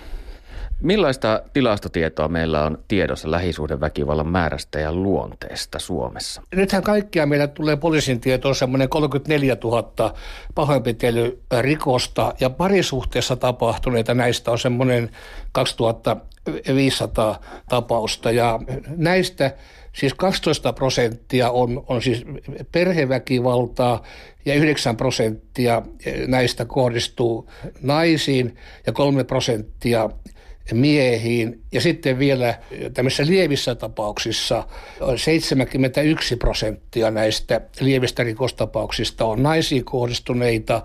[0.82, 6.42] Millaista tilastotietoa meillä on tiedossa lähisuhdeväkivallan määrästä ja luonteesta Suomessa?
[6.56, 10.14] Nythän kaikkia meillä tulee poliisin tietoon semmoinen 34 000
[10.56, 15.10] pahoinpitelyrikosta ja parisuhteessa tapahtuneita näistä on semmoinen
[15.52, 17.40] 2500
[17.70, 18.60] tapausta ja
[18.96, 19.56] näistä
[19.94, 22.26] siis 12 prosenttia on, on siis
[22.72, 24.04] perheväkivaltaa
[24.46, 25.82] ja 9 prosenttia
[26.28, 27.50] näistä kohdistuu
[27.82, 30.10] naisiin ja 3 prosenttia
[30.76, 31.62] miehiin.
[31.72, 32.58] Ja sitten vielä
[32.94, 34.64] tämmöisissä lievissä tapauksissa
[35.16, 40.84] 71 prosenttia näistä lievistä rikostapauksista on naisiin kohdistuneita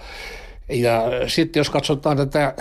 [0.68, 2.54] ja sitten jos katsotaan tätä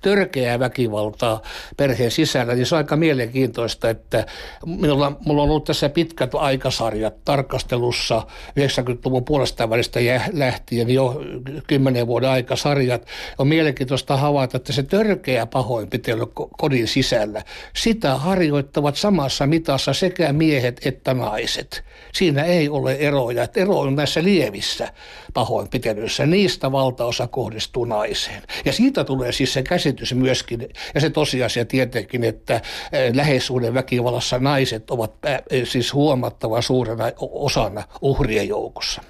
[0.00, 1.42] törkeää väkivaltaa
[1.76, 4.26] perheen sisällä, niin se on aika mielenkiintoista, että
[4.66, 8.22] minulla, mulla on ollut tässä pitkät aikasarjat tarkastelussa
[8.60, 10.00] 90-luvun puolesta välistä
[10.32, 11.22] lähtien jo
[11.66, 13.06] kymmenen vuoden aikasarjat.
[13.38, 16.26] On mielenkiintoista havaita, että se törkeä pahoinpitely
[16.58, 17.42] kodin sisällä,
[17.76, 21.84] sitä harjoittavat samassa mitassa sekä miehet että naiset.
[22.12, 23.48] Siinä ei ole eroja.
[23.56, 24.92] Ero on näissä lievissä
[25.34, 26.26] pahoinpitelyissä.
[26.26, 28.42] Niistä valtaosa kohdistuu naiseen.
[28.64, 32.54] Ja siitä tulee siis se käsitys myöskin, ja se tosiasia tietenkin, että
[32.92, 39.02] eh, läheisuuden väkivallassa naiset ovat eh, siis huomattavan suurena osana uhrien joukossa.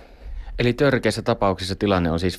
[0.63, 2.39] Eli törkeissä tapauksissa tilanne on siis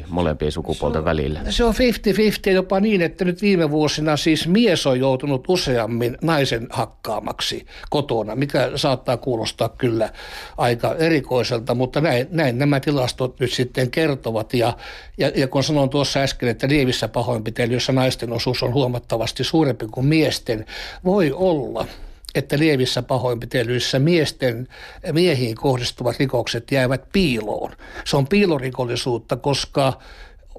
[0.00, 1.40] 50-50 molempien sukupuolten se välillä.
[1.50, 6.66] Se on 50-50 jopa niin, että nyt viime vuosina siis mies on joutunut useammin naisen
[6.70, 10.10] hakkaamaksi kotona, mikä saattaa kuulostaa kyllä
[10.58, 14.54] aika erikoiselta, mutta näin, näin nämä tilastot nyt sitten kertovat.
[14.54, 14.76] Ja,
[15.18, 20.06] ja, ja kun sanoin tuossa äsken, että lievissä pahoinpitelyissä naisten osuus on huomattavasti suurempi kuin
[20.06, 20.66] miesten,
[21.04, 21.86] voi olla–
[22.34, 24.68] että lievissä pahoinpitelyissä miesten,
[25.12, 27.72] miehiin kohdistuvat rikokset jäävät piiloon.
[28.04, 29.92] Se on piilorikollisuutta, koska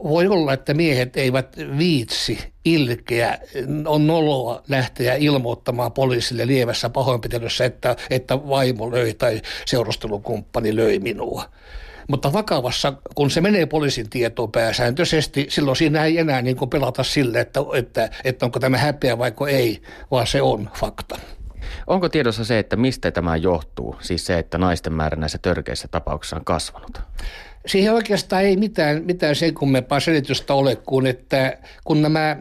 [0.04, 3.40] voi olla, että miehet eivät viitsi ilkeä,
[3.86, 11.50] on noloa lähteä ilmoittamaan poliisille lievässä pahoinpitelyssä, että, että vaimo löi tai seurustelukumppani löi minua.
[12.08, 17.40] Mutta vakavassa, kun se menee poliisin tietoon pääsääntöisesti, silloin siinä ei enää niin pelata sille,
[17.40, 19.82] että, että, että onko tämä häpeä vai ei,
[20.12, 21.20] vaan se on fakta.
[21.88, 23.96] Onko tiedossa se, että mistä tämä johtuu?
[24.00, 27.02] Siis se, että naisten määrä näissä törkeissä tapauksissa on kasvanut?
[27.68, 32.38] Siihen oikeastaan ei mitään, mitään sen kummempaa selitystä ole kuin, että kun nämä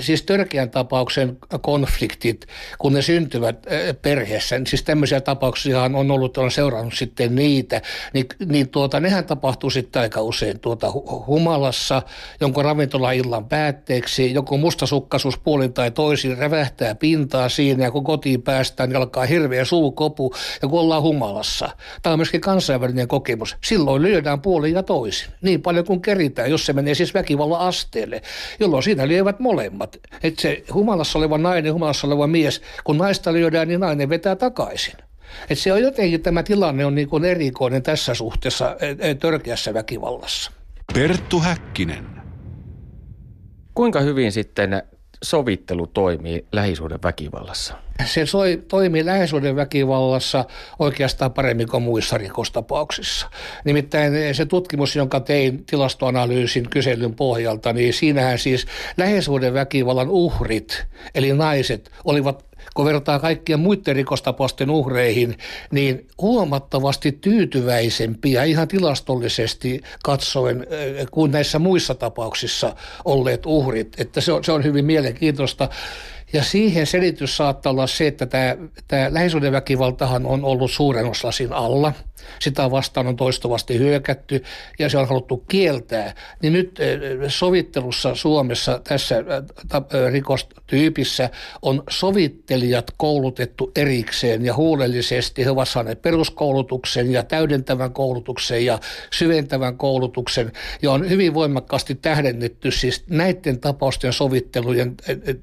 [0.00, 2.46] siis törkeän tapauksen konfliktit,
[2.78, 3.66] kun ne syntyvät
[4.02, 7.82] perheessä, niin siis tämmöisiä tapauksia on ollut, on seurannut sitten niitä,
[8.12, 10.92] niin, niin tuota, nehän tapahtuu sitten aika usein tuota
[11.26, 12.02] humalassa,
[12.40, 18.88] jonkun ravintolaillan päätteeksi, joku mustasukkaisuus puolin tai toisin rävähtää pintaa siinä ja kun kotiin päästään,
[18.88, 21.68] niin alkaa hirveä suukopu ja kun ollaan humalassa.
[22.02, 23.56] Tämä on myöskin kansainvälinen kokemus.
[23.64, 25.28] Silloin lyödään puolin puolin ja toisin.
[25.42, 28.22] Niin paljon kuin keritään, jos se menee siis väkivallan asteelle,
[28.60, 29.96] jolloin siinä lyövät molemmat.
[30.22, 34.94] Että se humalassa oleva nainen, humalassa oleva mies, kun naista lyödään, niin nainen vetää takaisin.
[35.50, 39.74] Et se on jotenkin tämä tilanne on niin kuin erikoinen tässä suhteessa e, e, törkeässä
[39.74, 40.52] väkivallassa.
[40.94, 42.06] Perttu Häkkinen.
[43.74, 44.82] Kuinka hyvin sitten
[45.22, 47.74] sovittelu toimii lähisuuden väkivallassa?
[48.04, 50.44] Se soi, toimii lähisuuden väkivallassa
[50.78, 53.30] oikeastaan paremmin kuin muissa rikostapauksissa.
[53.64, 61.32] Nimittäin se tutkimus, jonka tein tilastoanalyysin kyselyn pohjalta, niin siinähän siis lähisuuden väkivallan uhrit, eli
[61.32, 65.38] naiset, olivat kun vertaa kaikkien muiden rikostapausten uhreihin,
[65.70, 70.66] niin huomattavasti tyytyväisempiä ihan tilastollisesti katsoen
[71.10, 74.00] kuin näissä muissa tapauksissa olleet uhrit.
[74.00, 75.68] Että se on, se on hyvin mielenkiintoista.
[76.32, 78.56] Ja siihen selitys saattaa olla se, että tämä,
[78.88, 81.92] tämä lähisuhdeväkivaltahan on ollut suuren oslasin alla.
[82.38, 84.44] Sitä vastaan on toistuvasti hyökätty
[84.78, 86.14] ja se on haluttu kieltää.
[86.42, 89.24] Niin nyt eh, sovittelussa Suomessa tässä eh,
[89.74, 91.30] eh, rikostyypissä
[91.62, 95.44] on sovittelijat koulutettu erikseen ja huolellisesti.
[95.44, 98.78] He ovat saaneet peruskoulutuksen ja täydentävän koulutuksen ja
[99.10, 100.52] syventävän koulutuksen.
[100.82, 104.94] Ja on hyvin voimakkaasti tähdennetty siis näiden tapausten sovittelujen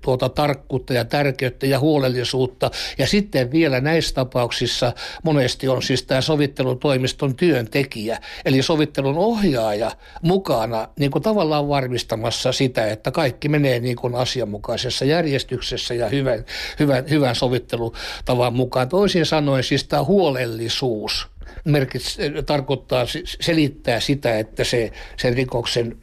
[0.01, 2.71] tuota tarkkuutta tarkkuutta ja tärkeyttä ja huolellisuutta.
[2.97, 10.87] Ja sitten vielä näissä tapauksissa monesti on siis tämä sovittelutoimiston työntekijä, eli sovittelun ohjaaja mukana
[10.99, 16.45] niin kuin tavallaan varmistamassa sitä, että kaikki menee niin kuin asianmukaisessa järjestyksessä ja hyvän,
[16.79, 18.89] hyvän, hyvän sovittelutavan mukaan.
[18.89, 21.27] Toisin sanoen siis tämä huolellisuus
[21.65, 23.05] merkitsee, tarkoittaa,
[23.41, 25.97] selittää sitä, että se, sen rikoksen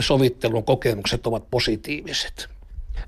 [0.00, 2.57] sovittelun kokemukset ovat positiiviset.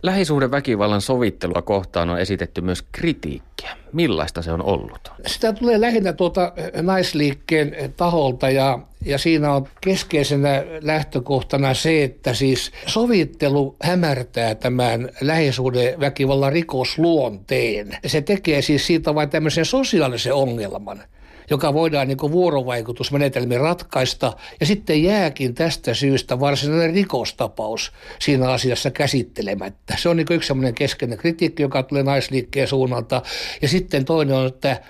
[0.02, 3.76] Lähisuhdeväkivallan sovittelua kohtaan on esitetty myös kritiikkiä.
[3.92, 5.12] Millaista se on ollut?
[5.26, 12.72] Sitä tulee lähinnä tuota naisliikkeen taholta ja, ja siinä on keskeisenä lähtökohtana se, että siis
[12.86, 17.96] sovittelu hämärtää tämän lähisuhdeväkivallan rikosluonteen.
[18.06, 21.02] Se tekee siis siitä vain tämmöisen sosiaalisen ongelman
[21.50, 24.32] joka voidaan niin vuorovaikutusmenetelmin ratkaista.
[24.60, 29.94] Ja sitten jääkin tästä syystä varsinainen rikostapaus siinä asiassa käsittelemättä.
[29.98, 33.22] Se on niin yksi sellainen keskeinen kritiikki, joka tulee naisliikkeen suunnalta.
[33.62, 34.80] Ja sitten toinen on, että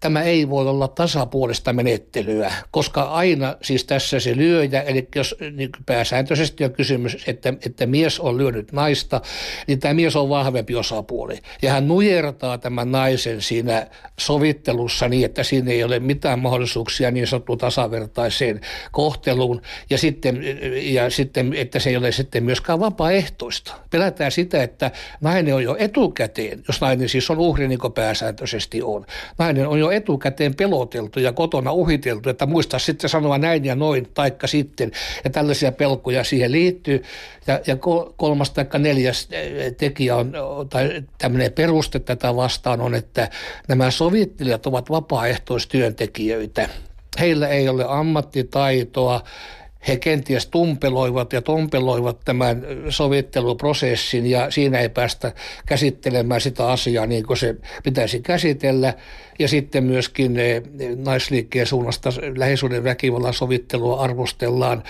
[0.00, 5.70] tämä ei voi olla tasapuolista menettelyä, koska aina siis tässä se lyöjä, eli jos niin
[5.86, 9.20] pääsääntöisesti on kysymys, että, että mies on lyönyt naista,
[9.66, 11.38] niin tämä mies on vahvempi osapuoli.
[11.62, 13.86] Ja hän nujertaa tämän naisen siinä
[14.18, 18.60] sovittelussa niin, että siinä ei ole mitään mahdollisuuksia niin sanottuun tasavertaiseen
[18.92, 20.40] kohteluun, ja sitten,
[20.72, 23.74] ja sitten, että se ei ole sitten myöskään vapaaehtoista.
[23.90, 24.90] Pelätään sitä, että
[25.20, 29.06] nainen on jo etukäteen, jos nainen siis on uhri, niin kuin pääsääntöisesti on,
[29.38, 34.08] nainen on jo etukäteen peloteltu ja kotona uhiteltu, että muista sitten sanoa näin ja noin,
[34.14, 34.92] taikka sitten.
[35.24, 37.02] Ja tällaisia pelkoja siihen liittyy.
[37.46, 37.76] Ja, ja
[38.16, 40.32] kolmas tai neljäs eh, tekijä on,
[40.70, 43.30] tai tämmöinen peruste tätä vastaan on, että
[43.68, 46.68] nämä sovittelijat ovat vapaaehtoistyöntekijöitä.
[47.20, 49.22] Heillä ei ole ammattitaitoa,
[49.88, 55.32] he kenties tumpeloivat ja tompeloivat tämän sovitteluprosessin ja siinä ei päästä
[55.66, 58.94] käsittelemään sitä asiaa niin kuin se pitäisi käsitellä.
[59.38, 60.62] Ja sitten myöskin eh,
[60.96, 64.82] naisliikkeen suunnasta lähisuuden väkivallan sovittelua arvostellaan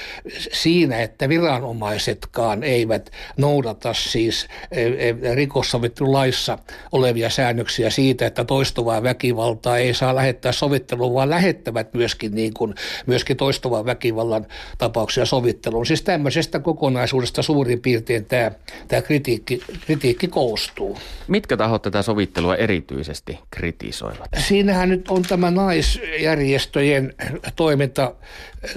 [0.52, 6.58] siinä, että viranomaisetkaan eivät noudata siis eh, eh, rikossovittelulaissa
[6.92, 12.74] olevia säännöksiä siitä, että toistuvaa väkivaltaa ei saa lähettää sovitteluun, vaan lähettävät myöskin, niin kuin,
[13.06, 14.46] myöskin toistuvaa väkivallan
[14.80, 15.86] tapauksia sovitteluun.
[15.86, 18.50] Siis tämmöisestä kokonaisuudesta suurin piirtein tämä,
[18.88, 20.98] tämä kritiikki, kritiikki koostuu.
[21.28, 24.28] Mitkä tahot tätä sovittelua erityisesti kritisoivat?
[24.38, 27.14] Siinähän nyt on tämä naisjärjestöjen
[27.56, 28.14] toiminta,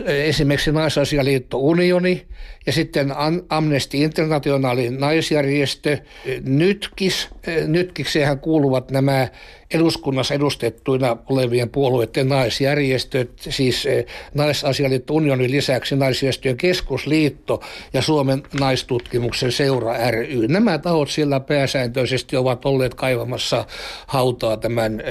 [0.05, 2.25] esimerkiksi Naisasialiitto Unioni
[2.65, 3.13] ja sitten
[3.49, 5.97] Amnesty Internationalin naisjärjestö
[6.43, 7.29] Nytkis.
[7.67, 9.27] Nytkikseen kuuluvat nämä
[9.73, 13.87] eduskunnassa edustettuina olevien puolueiden naisjärjestöt, siis
[14.33, 17.61] Naisasialiitto Unionin lisäksi naisjärjestöjen keskusliitto
[17.93, 20.47] ja Suomen naistutkimuksen seura ry.
[20.47, 23.65] Nämä tahot siellä pääsääntöisesti ovat olleet kaivamassa
[24.07, 25.03] hautaa tämän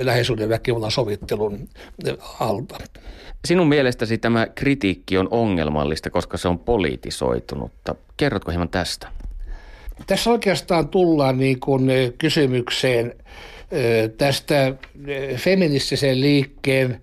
[0.00, 1.68] läheisyyden väkivallan sovittelun
[2.40, 2.78] alta.
[3.44, 7.94] Sinun mielestäsi tämä kritiikki on ongelmallista, koska se on politisoitunutta.
[8.16, 9.08] Kerrotko hieman tästä?
[10.06, 13.14] Tässä oikeastaan tullaan niin kuin kysymykseen
[14.18, 14.74] tästä
[15.36, 17.00] feministisen liikkeen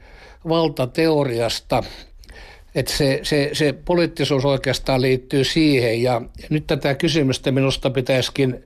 [0.49, 1.83] valtateoriasta,
[2.75, 8.63] että se, se, se poliittisuus oikeastaan liittyy siihen ja nyt tätä kysymystä minusta pitäisikin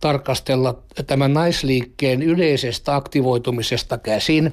[0.00, 4.52] tarkastella tämän naisliikkeen yleisestä aktivoitumisesta käsin.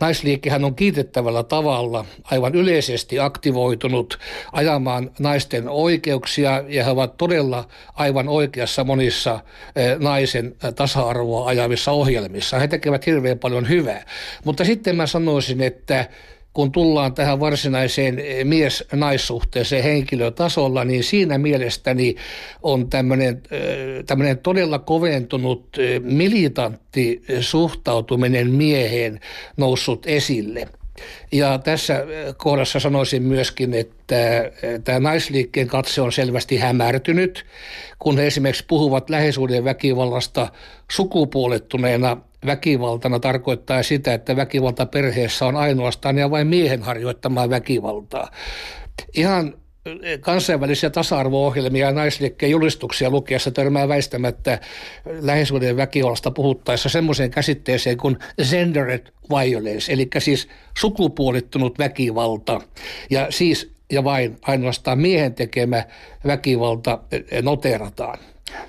[0.00, 4.18] Naisliikkehän on kiitettävällä tavalla aivan yleisesti aktivoitunut
[4.52, 9.40] ajamaan naisten oikeuksia ja he ovat todella aivan oikeassa monissa
[9.76, 12.58] eh, naisen tasa-arvoa ajavissa ohjelmissa.
[12.58, 14.04] He tekevät hirveän paljon hyvää.
[14.44, 16.06] Mutta sitten mä sanoisin, että
[16.58, 22.14] kun tullaan tähän varsinaiseen eh, mies-naissuhteeseen henkilötasolla, niin siinä mielestäni
[22.62, 29.20] on tämmöinen, eh, tämmöinen todella koventunut eh, militantti suhtautuminen mieheen
[29.56, 30.68] noussut esille.
[31.32, 32.04] Ja tässä
[32.36, 34.50] kohdassa sanoisin myöskin, että
[34.84, 37.46] tämä naisliikkeen katse on selvästi hämärtynyt,
[37.98, 40.48] kun he esimerkiksi puhuvat läheisuuden väkivallasta
[40.90, 48.30] sukupuolettuneena väkivaltana tarkoittaa sitä, että väkivalta perheessä on ainoastaan ja vain miehen harjoittamaa väkivaltaa.
[49.14, 49.54] Ihan
[50.20, 54.58] kansainvälisiä tasa-arvo-ohjelmia ja naisliikkeen julistuksia lukiessa törmää väistämättä
[55.20, 58.16] läheisyyden väkivallasta puhuttaessa semmoiseen käsitteeseen kuin
[58.50, 62.60] gendered violence, eli siis sukupuolittunut väkivalta.
[63.10, 65.84] Ja siis ja vain ainoastaan miehen tekemä
[66.26, 68.18] väkivalta eh, noterataan.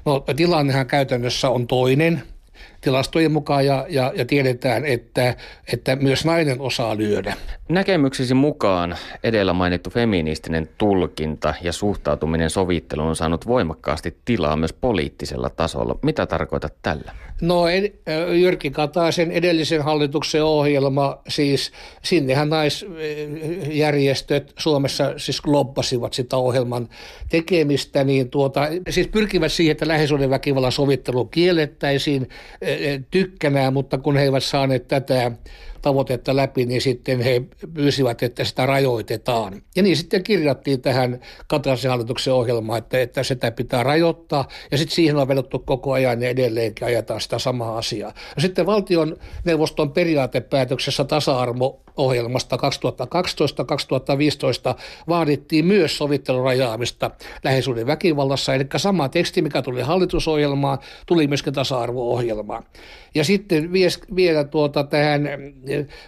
[0.05, 2.21] No tilannehan käytännössä on toinen–
[2.81, 5.35] tilastojen mukaan ja, ja, ja tiedetään, että,
[5.73, 7.33] että myös nainen osaa lyödä.
[7.69, 15.49] Näkemyksesi mukaan edellä mainittu feministinen tulkinta ja suhtautuminen sovitteluun on saanut voimakkaasti tilaa myös poliittisella
[15.49, 15.99] tasolla.
[16.03, 17.11] Mitä tarkoitat tällä?
[17.41, 17.63] No
[18.39, 21.71] Jyrki Kataisen edellisen hallituksen ohjelma, siis
[22.01, 26.89] sinnehän naisjärjestöt Suomessa siis loppasivat sitä ohjelman
[27.29, 32.29] tekemistä, niin tuota, siis pyrkivät siihen, että lähisuuden väkivallan sovittelu kiellettäisiin
[33.11, 35.31] tykkänään, mutta kun he eivät saaneet tätä
[35.81, 37.41] tavoitetta läpi, niin sitten he
[37.73, 39.61] pyysivät, että sitä rajoitetaan.
[39.75, 44.95] Ja niin sitten kirjattiin tähän Kataisen hallituksen ohjelmaan, että, että sitä pitää rajoittaa, ja sitten
[44.95, 48.13] siihen on vedottu koko ajan ja edelleenkin ajetaan sitä samaa asiaa.
[48.35, 51.03] Ja sitten valtion neuvoston periaatepäätöksessä
[51.99, 52.59] tasa-arvo-ohjelmasta 2012-2015
[55.07, 57.11] vaadittiin myös sovittelun rajaamista
[57.43, 62.63] läheisyyden väkivallassa, eli sama teksti, mikä tuli hallitusohjelmaan, tuli myöskin tasa-arvo-ohjelmaan.
[63.15, 63.69] Ja sitten
[64.15, 65.29] vielä tuota tähän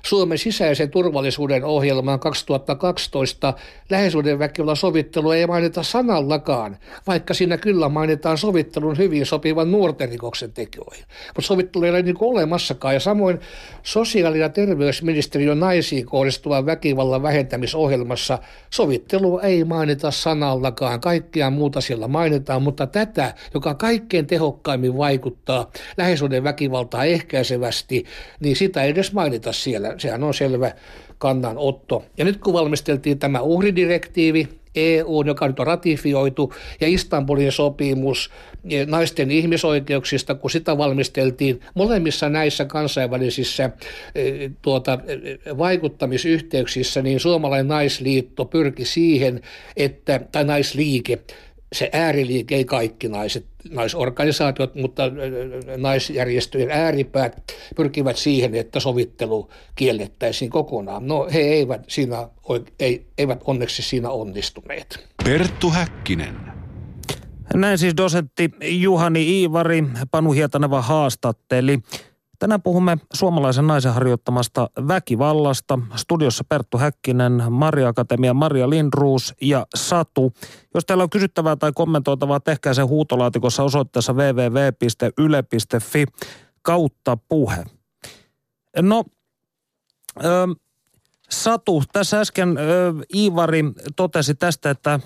[0.01, 3.53] Suomen sisäisen turvallisuuden ohjelmaan 2012
[3.89, 6.77] läheisyyden väkivallan sovittelu ei mainita sanallakaan,
[7.07, 11.05] vaikka siinä kyllä mainitaan sovittelun hyvin sopivan nuorten rikoksen tekijöihin.
[11.27, 12.93] Mutta sovittelu ei ole niin olemassakaan.
[12.93, 13.39] Ja samoin
[13.83, 20.99] sosiaali- ja terveysministeriön naisiin kohdistuvan väkivallan vähentämisohjelmassa sovittelu ei mainita sanallakaan.
[20.99, 28.05] Kaikkea muuta siellä mainitaan, mutta tätä, joka kaikkein tehokkaimmin vaikuttaa läheisyyden väkivaltaa ehkäisevästi,
[28.39, 29.93] niin sitä ei edes mainita siellä.
[29.97, 30.71] Sehän on selvä
[31.17, 32.03] kannanotto.
[32.17, 38.31] Ja nyt kun valmisteltiin tämä uhridirektiivi, EU, joka nyt on ratifioitu, ja Istanbulin sopimus
[38.87, 43.69] naisten ihmisoikeuksista, kun sitä valmisteltiin molemmissa näissä kansainvälisissä
[44.15, 44.21] e,
[44.61, 49.41] tuota, e, vaikuttamisyhteyksissä, niin suomalainen naisliitto pyrki siihen,
[49.77, 51.19] että, tai naisliike,
[51.73, 55.03] se ääriliike, ei kaikki naiset, naisorganisaatiot, mutta
[55.77, 61.07] naisjärjestöjen ääripäät pyrkivät siihen, että sovittelu kiellettäisiin kokonaan.
[61.07, 62.27] No he eivät, siinä,
[63.17, 65.07] eivät onneksi siinä onnistuneet.
[65.23, 66.35] Perttu Häkkinen.
[67.53, 71.79] Näin siis dosentti Juhani Iivari, Panu Hietaneva haastatteli.
[72.41, 75.79] Tänään puhumme suomalaisen naisen harjoittamasta väkivallasta.
[75.95, 80.33] Studiossa Perttu Häkkinen, Maria Akatemia, Maria Lindruus ja Satu.
[80.73, 86.05] Jos teillä on kysyttävää tai kommentoitavaa, tehkää se huutolaatikossa osoitteessa www.yle.fi
[86.61, 87.63] kautta puhe.
[88.81, 89.03] No,
[90.23, 90.47] ö,
[91.29, 93.63] Satu, tässä äsken ö, Iivari
[93.95, 94.99] totesi tästä, että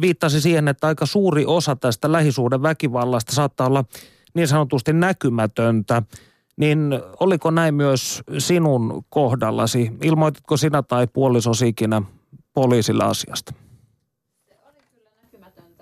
[0.00, 3.84] viittasi siihen, että aika suuri osa tästä lähisuuden väkivallasta saattaa olla
[4.34, 6.02] niin sanotusti näkymätöntä.
[6.58, 9.90] Niin oliko näin myös sinun kohdallasi?
[10.02, 12.02] Ilmoititko sinä tai puolisosi ikinä
[12.54, 13.54] poliisilla asiasta?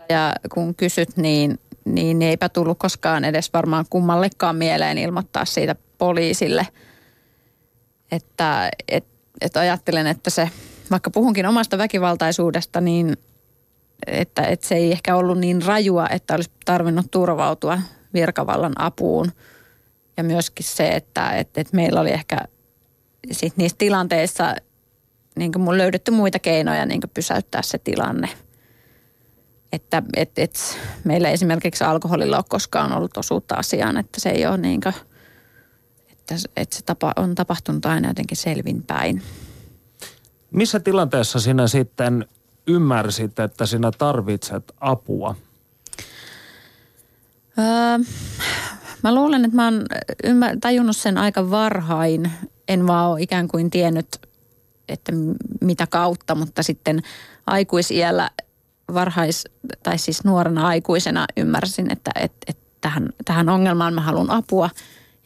[0.09, 6.66] Ja kun kysyt, niin, niin eipä tullut koskaan edes varmaan kummallekaan mieleen ilmoittaa siitä poliisille.
[8.12, 9.05] Että et,
[9.41, 10.51] et ajattelen, että se,
[10.91, 13.16] vaikka puhunkin omasta väkivaltaisuudesta, niin
[14.07, 17.79] että, että se ei ehkä ollut niin rajua, että olisi tarvinnut turvautua
[18.14, 19.33] virkavallan apuun–
[20.17, 22.39] ja myöskin se, että, että, että meillä oli ehkä
[23.33, 24.55] sit niissä tilanteissa
[25.37, 28.29] niin mun löydetty muita keinoja niin pysäyttää se tilanne.
[29.73, 34.57] Että et, et, meillä esimerkiksi alkoholilla ole koskaan ollut osuutta asiaan, että se ei ole
[34.57, 34.95] niin kuin,
[36.12, 39.23] että, että se tapa, on tapahtunut aina jotenkin selvinpäin.
[40.51, 42.27] Missä tilanteessa sinä sitten
[42.67, 45.35] ymmärsit, että sinä tarvitset apua?
[47.59, 47.99] Öö,
[49.07, 49.85] Mä luulen, että mä oon
[50.27, 52.31] ymmär- tajunnut sen aika varhain.
[52.69, 54.07] En vaan ole ikään kuin tiennyt,
[54.89, 55.13] että
[55.61, 57.03] mitä kautta, mutta sitten
[57.47, 58.31] aikuisiellä
[58.95, 59.45] varhais,
[59.83, 64.71] tai siis nuorena aikuisena ymmärsin, että, että, että tähän, tähän ongelmaan mä haluan apua.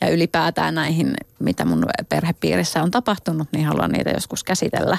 [0.00, 4.98] Ja ylipäätään näihin, mitä mun perhepiirissä on tapahtunut, niin haluan niitä joskus käsitellä.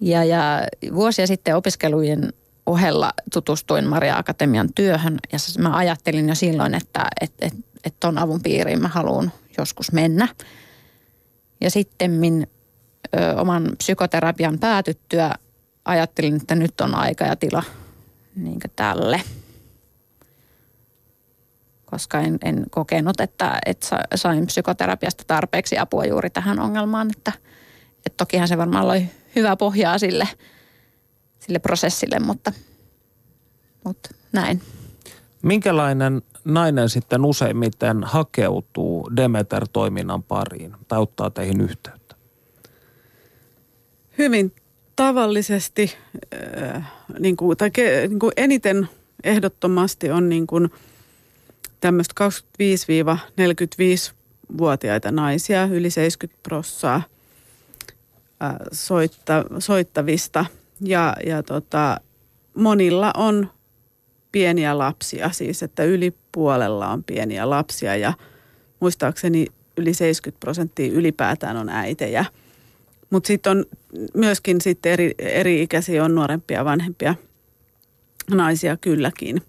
[0.00, 0.62] Ja, ja
[0.94, 2.32] vuosia sitten opiskelujen
[2.66, 8.18] ohella tutustuin Maria Akatemian työhön ja mä ajattelin jo silloin, että että että, että ton
[8.18, 10.28] avun piiriin mä haluan joskus mennä.
[11.60, 12.20] Ja sitten
[13.16, 15.34] ö, oman psykoterapian päätyttyä
[15.84, 17.62] ajattelin, että nyt on aika ja tila
[18.36, 19.20] niin tälle.
[21.84, 27.10] Koska en, en kokenut, että, että sain psykoterapiasta tarpeeksi apua juuri tähän ongelmaan.
[27.16, 27.32] Että,
[28.06, 30.28] että tokihan se varmaan oli hyvä pohjaa sille–
[31.46, 32.52] sille prosessille, mutta,
[33.84, 34.62] mutta näin.
[35.42, 42.16] Minkälainen nainen sitten useimmiten hakeutuu Demeter-toiminnan pariin tai ottaa teihin yhteyttä?
[44.18, 44.52] Hyvin
[44.96, 45.96] tavallisesti,
[46.74, 48.88] äh, niin kuin, tai ke, niin kuin eniten
[49.24, 50.70] ehdottomasti on niin kuin
[51.80, 57.02] tämmöistä 25-45-vuotiaita naisia, yli 70 prossaa äh,
[58.72, 60.44] soitta, soittavista–
[60.80, 62.00] ja, ja tota,
[62.54, 63.50] monilla on
[64.32, 68.12] pieniä lapsia, siis että yli puolella on pieniä lapsia ja
[68.80, 69.46] muistaakseni
[69.76, 72.24] yli 70 prosenttia ylipäätään on äitejä.
[73.10, 73.64] Mutta sitten on
[74.14, 77.14] myöskin sitten eri, eri ikäisiä, on nuorempia, vanhempia
[78.30, 79.42] naisia kylläkin.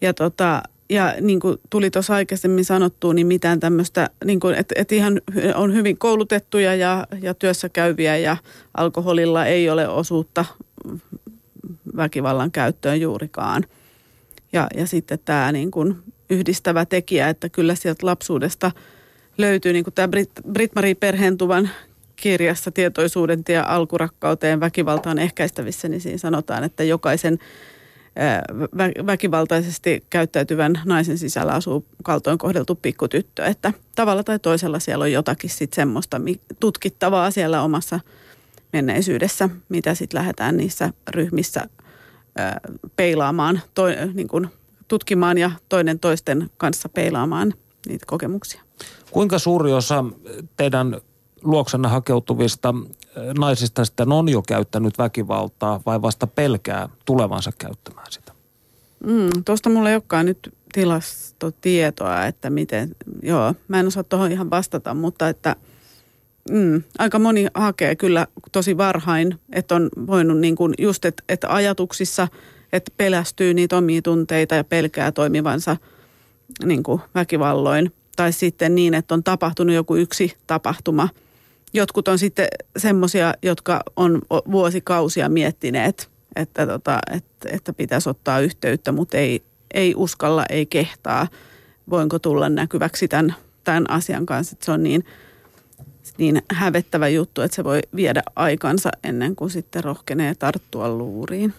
[0.00, 4.94] Ja tota, ja niin kuin tuli tuossa aikaisemmin sanottua, niin mitään tämmöistä, niin että, että
[4.94, 5.20] ihan
[5.54, 8.36] on hyvin koulutettuja ja, ja työssä käyviä ja
[8.76, 10.44] alkoholilla ei ole osuutta
[11.96, 13.64] väkivallan käyttöön juurikaan.
[14.52, 15.96] Ja, ja sitten tämä niin kuin
[16.30, 18.70] yhdistävä tekijä, että kyllä sieltä lapsuudesta
[19.38, 21.70] löytyy, niin kuin tämä Brit- Brit-Marie Perhentuvan
[22.16, 27.38] kirjassa Tietoisuuden tie alkurakkauteen väkivaltaan ehkäistävissä, niin siinä sanotaan, että jokaisen
[29.06, 33.44] väkivaltaisesti käyttäytyvän naisen sisällä asuu kaltoin kohdeltu pikkutyttö.
[33.44, 36.20] Että tavalla tai toisella siellä on jotakin sit semmoista
[36.60, 38.00] tutkittavaa siellä omassa
[38.72, 41.68] menneisyydessä, mitä sitten lähdetään niissä ryhmissä
[42.96, 44.48] peilaamaan, toi, niin kuin
[44.88, 47.54] tutkimaan ja toinen toisten kanssa peilaamaan
[47.88, 48.62] niitä kokemuksia.
[49.10, 50.04] Kuinka suuri osa
[50.56, 51.00] teidän
[51.46, 52.74] luoksenne hakeutuvista
[53.38, 58.32] naisista sitten on jo käyttänyt väkivaltaa vai vasta pelkää tulevansa käyttämään sitä?
[59.04, 64.50] Mm, Tuosta mulla ei olekaan nyt tilastotietoa, että miten, joo, mä en osaa tuohon ihan
[64.50, 65.56] vastata, mutta että
[66.50, 71.54] mm, aika moni hakee kyllä tosi varhain, että on voinut niin kuin just, että, että
[71.54, 72.28] ajatuksissa,
[72.72, 75.76] että pelästyy niitä omia tunteita ja pelkää toimivansa
[76.64, 77.92] niin kuin väkivalloin.
[78.16, 81.08] Tai sitten niin, että on tapahtunut joku yksi tapahtuma–
[81.76, 88.92] jotkut on sitten semmoisia, jotka on vuosikausia miettineet, että, tota, että, että pitäisi ottaa yhteyttä,
[88.92, 89.42] mutta ei,
[89.74, 91.28] ei uskalla, ei kehtaa.
[91.90, 95.04] Voinko tulla näkyväksi tämän, tämän asian kanssa, että se on niin,
[96.18, 101.54] niin hävettävä juttu, että se voi viedä aikansa ennen kuin sitten rohkenee tarttua luuriin.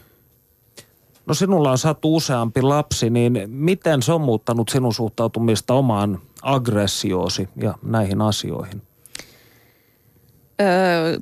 [1.26, 7.50] No sinulla on saatu useampi lapsi, niin miten se on muuttanut sinun suhtautumista omaan aggressioosi
[7.62, 8.82] ja näihin asioihin?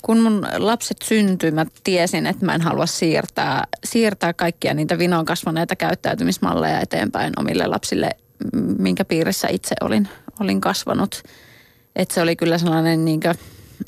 [0.01, 5.25] Kun mun lapset syntyi, mä tiesin, että mä en halua siirtää, siirtää kaikkia niitä vinoon
[5.25, 8.09] kasvaneita käyttäytymismalleja eteenpäin omille lapsille,
[8.77, 10.07] minkä piirissä itse olin,
[10.39, 11.23] olin kasvanut.
[11.95, 13.19] Että se oli kyllä sellainen niin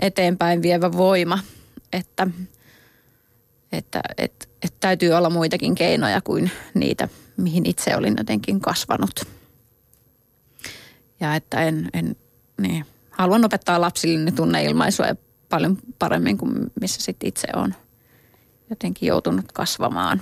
[0.01, 1.39] eteenpäin vievä voima,
[1.93, 2.27] että,
[3.71, 9.21] että, että, että täytyy olla muitakin keinoja kuin niitä, mihin itse olin jotenkin kasvanut.
[11.19, 12.15] Ja että en, en
[12.61, 15.15] niin, haluan opettaa lapsille ne tunneilmaisua ja
[15.49, 17.73] paljon paremmin kuin missä sitten itse on
[18.69, 20.21] jotenkin joutunut kasvamaan.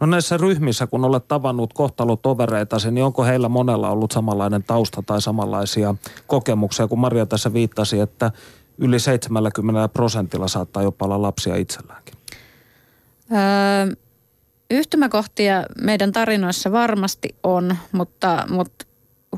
[0.00, 5.22] No näissä ryhmissä, kun olet tavannut kohtalotovereita, niin onko heillä monella ollut samanlainen tausta tai
[5.22, 5.94] samanlaisia
[6.26, 8.32] kokemuksia, kun Maria tässä viittasi, että
[8.78, 12.14] yli 70 prosentilla saattaa jopa olla lapsia itselläänkin?
[13.32, 13.96] Öö,
[14.70, 18.86] yhtymäkohtia meidän tarinoissa varmasti on, mutta, mutta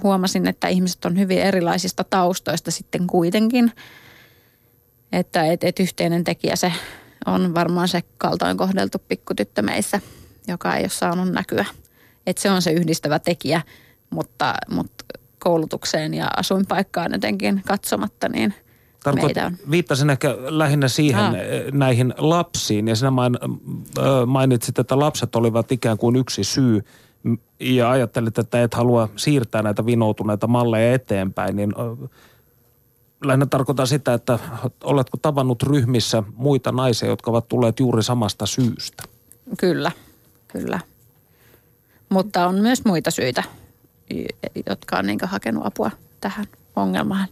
[0.03, 3.73] huomasin, että ihmiset on hyvin erilaisista taustoista sitten kuitenkin–
[5.13, 6.73] että et, et yhteinen tekijä se
[7.27, 10.01] on varmaan se kaltoin kohdeltu pikkutyttö meissä,
[10.49, 11.65] joka ei ole saanut näkyä.
[12.27, 13.63] Että se on se yhdistävä tekijä,
[14.11, 15.05] mutta, mutta
[15.39, 18.55] koulutukseen ja asuinpaikkaan jotenkin katsomatta, niin
[19.05, 19.57] Tarkoit, meitä on.
[19.71, 21.33] Viittasin ehkä lähinnä siihen Aa.
[21.73, 23.13] näihin lapsiin ja sinä
[24.27, 26.85] mainitsit, että lapset olivat ikään kuin yksi syy
[27.61, 31.75] ja ajattelit, että et halua siirtää näitä vinoutuneita malleja eteenpäin, niin
[33.25, 34.39] lähinnä tarkoitan sitä, että
[34.85, 39.03] oletko tavannut ryhmissä muita naisia, jotka ovat tulleet juuri samasta syystä?
[39.59, 39.93] Kyllä,
[40.49, 40.81] kyllä.
[42.09, 43.45] Mutta on myös muita syitä,
[44.67, 45.91] jotka on niin hakenut apua
[46.21, 46.47] tähän
[46.77, 47.29] ongelmaan.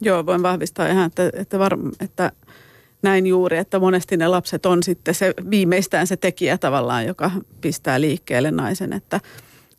[0.00, 2.32] Joo, voin vahvistaa ihan, että, että, var, että
[3.02, 8.00] näin juuri, että monesti ne lapset on sitten se viimeistään se tekijä tavallaan, joka pistää
[8.00, 9.20] liikkeelle naisen, että–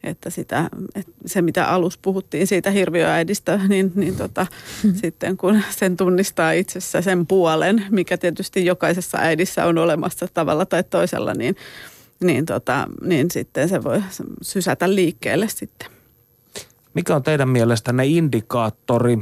[0.03, 4.47] että, sitä, että se mitä alus puhuttiin siitä hirviöäidistä, niin, niin tota,
[4.83, 4.95] hmm.
[4.95, 10.83] sitten kun sen tunnistaa itsessä sen puolen, mikä tietysti jokaisessa äidissä on olemassa tavalla tai
[10.83, 11.55] toisella, niin,
[12.23, 14.03] niin, tota, niin sitten se voi
[14.41, 15.89] sysätä liikkeelle sitten.
[16.93, 19.17] Mikä on teidän mielestänne indikaattori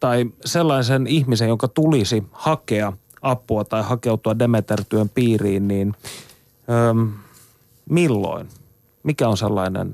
[0.00, 2.92] tai sellaisen ihmisen, jonka tulisi hakea
[3.22, 5.94] apua tai hakeutua Demeter-työn piiriin, niin
[6.68, 7.12] öö,
[7.88, 8.48] milloin–
[9.02, 9.92] mikä on sellainen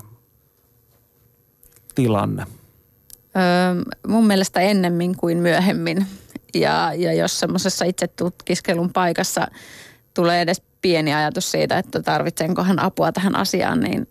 [1.95, 2.47] tilanne?
[3.37, 6.07] Öö, mun mielestä ennemmin kuin myöhemmin.
[6.55, 9.49] Ja, ja jos semmoisessa itse tutkiskelun paikassa
[10.15, 14.09] tulee edes pieni ajatus siitä, että tarvitsenkohan apua tähän asiaan, niin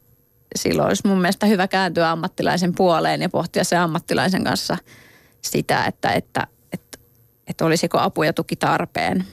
[0.55, 4.77] silloin olisi mun mielestä hyvä kääntyä ammattilaisen puoleen ja pohtia se ammattilaisen kanssa
[5.41, 6.97] sitä, että, että, että,
[7.47, 9.25] että olisiko apu ja tuki tarpeen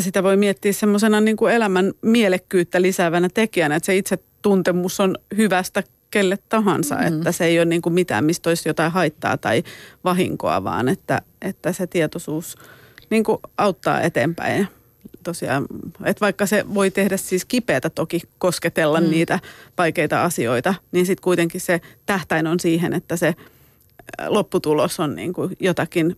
[0.00, 5.18] sitä voi miettiä semmoisena niin kuin elämän mielekkyyttä lisäävänä tekijänä, että se itse tuntemus on
[5.36, 7.16] hyvästä kelle tahansa, mm-hmm.
[7.16, 9.62] että se ei ole niin kuin mitään, mistä olisi jotain haittaa tai
[10.04, 12.56] vahinkoa, vaan että, että se tietoisuus
[13.10, 14.68] niin kuin auttaa eteenpäin
[15.22, 15.66] tosiaan,
[16.04, 19.10] että vaikka se voi tehdä siis kipeätä toki kosketella mm.
[19.10, 19.40] niitä
[19.78, 23.34] vaikeita asioita, niin sitten kuitenkin se tähtäin on siihen, että se
[24.26, 26.16] lopputulos on niin kuin jotakin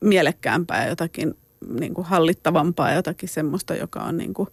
[0.00, 1.34] mielekkäämpää, jotakin
[1.80, 4.48] niin kuin hallittavampaa, jotakin semmoista, joka on niin kuin,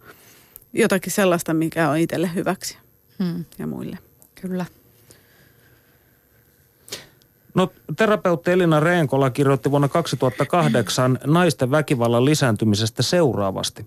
[0.72, 2.78] jotakin sellaista, mikä on itselle hyväksi
[3.18, 3.44] hmm.
[3.58, 3.98] ja muille.
[4.40, 4.66] Kyllä.
[7.54, 13.86] No terapeutti Elina Reenkola kirjoitti vuonna 2008 naisten väkivallan lisääntymisestä seuraavasti.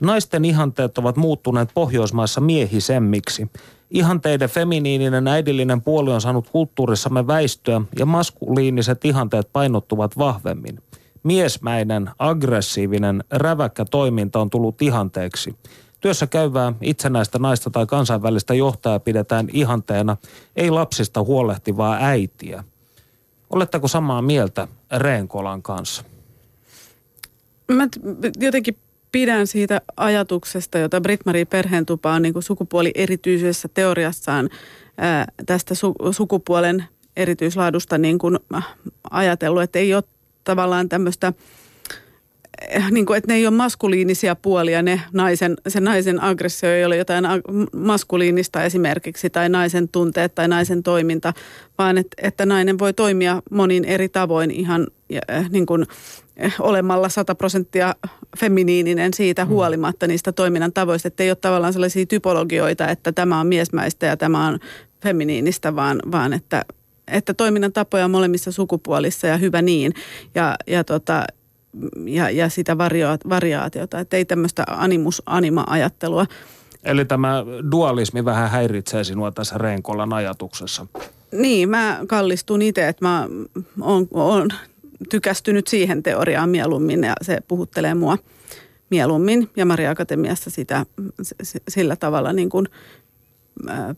[0.00, 3.50] Naisten ihanteet ovat muuttuneet Pohjoismaissa miehisemmiksi.
[3.90, 10.78] Ihanteiden feminiininen äidillinen puoli on saanut kulttuurissamme väistöä ja maskuliiniset ihanteet painottuvat vahvemmin.
[11.22, 15.56] Miesmäinen, aggressiivinen, räväkkä toiminta on tullut ihanteeksi.
[16.00, 20.16] Työssä käyvää itsenäistä naista tai kansainvälistä johtajaa pidetään ihanteena,
[20.56, 22.64] ei lapsista huolehtivaa äitiä.
[23.50, 26.04] Oletteko samaa mieltä Reenkolan kanssa?
[27.72, 27.88] Mä
[28.40, 28.76] jotenkin
[29.12, 34.50] pidän siitä ajatuksesta, jota Britt-Marie Perheentupa on niin sukupuoli erityisessä teoriassaan
[34.98, 36.84] ää, tästä su- sukupuolen
[37.16, 38.38] erityislaadusta niin kuin
[39.10, 40.04] ajatellut, että ei ole
[40.44, 41.32] tavallaan tämmöistä,
[42.68, 46.84] eh, niin kuin, että ne ei ole maskuliinisia puolia, ne naisen, se naisen aggressio ei
[46.84, 47.24] ole jotain
[47.76, 51.32] maskuliinista esimerkiksi, tai naisen tunteet tai naisen toiminta,
[51.78, 55.86] vaan että, että nainen voi toimia monin eri tavoin ihan eh, niin kuin,
[56.36, 57.94] eh, olemalla 100 prosenttia
[58.38, 59.48] feminiininen siitä mm.
[59.48, 64.16] huolimatta niistä toiminnan tavoista, että ei ole tavallaan sellaisia typologioita, että tämä on miesmäistä ja
[64.16, 64.58] tämä on
[65.02, 66.64] feminiinistä, vaan, vaan että,
[67.12, 69.94] että toiminnan tapoja on molemmissa sukupuolissa ja hyvä niin.
[70.34, 71.24] Ja, ja, tota,
[72.04, 72.78] ja, ja sitä
[73.28, 76.26] variaatiota, että ei tämmöistä animus-anima-ajattelua.
[76.84, 80.86] Eli tämä dualismi vähän häiritsee sinua tässä Reenkolan ajatuksessa.
[81.32, 83.28] Niin, mä kallistun itse, että mä
[83.80, 84.48] oon, oon
[85.10, 88.18] tykästynyt siihen teoriaan mieluummin ja se puhuttelee mua
[88.90, 89.50] mieluummin.
[89.56, 90.86] Ja Maria Akatemiassa sitä
[91.68, 92.66] sillä tavalla niin kuin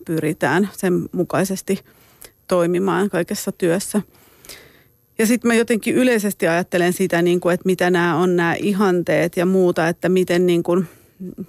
[0.06, 1.78] pyritään sen mukaisesti–
[2.48, 4.02] toimimaan kaikessa työssä.
[5.18, 9.36] Ja sitten mä jotenkin yleisesti ajattelen sitä, niin kuin, että mitä nämä on nämä ihanteet
[9.36, 10.88] ja muuta, että miten niin kuin,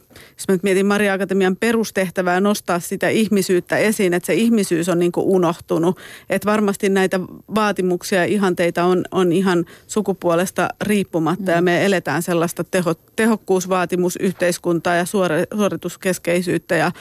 [0.10, 5.00] jos mä nyt mietin Maria Akatemian perustehtävää nostaa sitä ihmisyyttä esiin, että se ihmisyys on
[5.00, 6.00] niin kuin unohtunut.
[6.30, 7.20] Että varmasti näitä
[7.56, 11.56] vaatimuksia ja ihanteita on, on ihan sukupuolesta riippumatta mm.
[11.56, 16.91] ja me eletään sellaista teho, tehokkuusvaatimusyhteiskuntaa ja suori, suorituskeskeisyyttä ja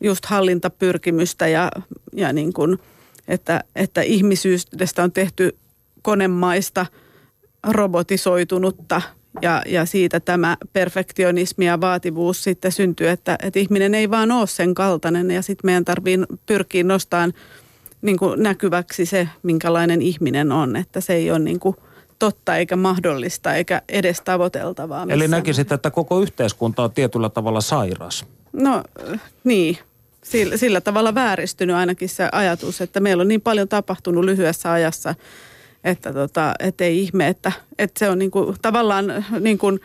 [0.00, 1.70] just hallintapyrkimystä ja,
[2.12, 2.78] ja niin kuin–
[3.32, 5.56] että, että ihmisyydestä on tehty
[6.02, 6.86] konemaista,
[7.68, 9.02] robotisoitunutta
[9.42, 14.46] ja, ja siitä tämä perfektionismi ja vaativuus sitten syntyy, että, että ihminen ei vaan ole
[14.46, 17.32] sen kaltainen ja sitten meidän tarvii pyrkiä nostamaan
[18.02, 21.76] niin kuin näkyväksi se, minkälainen ihminen on, että se ei ole niin kuin
[22.18, 25.06] totta eikä mahdollista eikä edes tavoiteltavaa.
[25.08, 28.26] Eli näkisit, että koko yhteiskunta on tietyllä tavalla sairas?
[28.52, 28.82] No
[29.44, 29.78] niin,
[30.24, 35.14] sillä, sillä tavalla vääristynyt ainakin se ajatus, että meillä on niin paljon tapahtunut lyhyessä ajassa,
[35.84, 39.80] että tota, et ei ihme, että, että se on niinku, tavallaan niin kuin,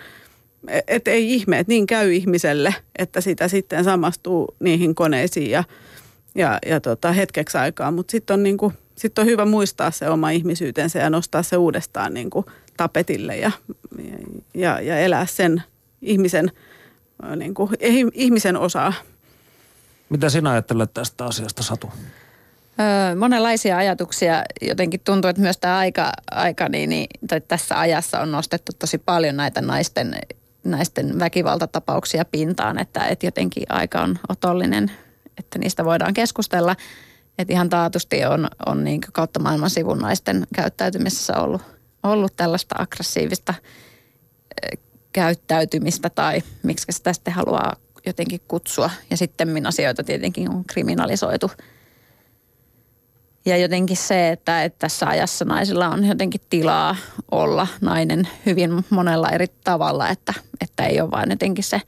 [0.88, 5.64] että ei ihme, että niin käy ihmiselle, että sitä sitten samastuu niihin koneisiin ja,
[6.36, 7.92] ja, ja tota, hetkeksi aikaa.
[7.92, 12.14] Mutta sitten on, niinku, sit on hyvä muistaa se oma ihmisyytensä ja nostaa se uudestaan
[12.14, 12.46] niinku
[12.78, 13.52] tapetille ja,
[14.54, 15.64] ja, ja elää sen
[16.02, 16.52] ihmisen,
[17.36, 17.70] niinku,
[18.14, 18.94] ihmisen osaa.
[20.10, 21.92] Mitä sinä ajattelet tästä asiasta, Satu?
[22.80, 24.44] Öö, monenlaisia ajatuksia.
[24.62, 28.98] Jotenkin tuntuu, että myös tämä aika, aika niin, niin, tai tässä ajassa on nostettu tosi
[28.98, 30.20] paljon näitä naisten,
[30.64, 34.92] naisten väkivaltatapauksia pintaan, että, että jotenkin aika on otollinen,
[35.38, 36.76] että niistä voidaan keskustella.
[37.38, 41.62] Että ihan taatusti on, on niin kautta maailman sivun naisten käyttäytymisessä ollut,
[42.04, 43.54] ollut tällaista aggressiivista
[45.14, 47.76] käyttäytymistä tai miksi sitä sitten haluaa
[48.08, 48.90] jotenkin kutsua.
[49.10, 51.52] Ja sitten asioita tietenkin on kriminalisoitu.
[53.46, 56.96] Ja jotenkin se, että, että tässä ajassa naisilla on jotenkin tilaa
[57.32, 61.82] olla nainen hyvin monella eri tavalla, että, että ei ole vain jotenkin se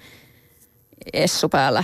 [1.14, 1.84] essu päällä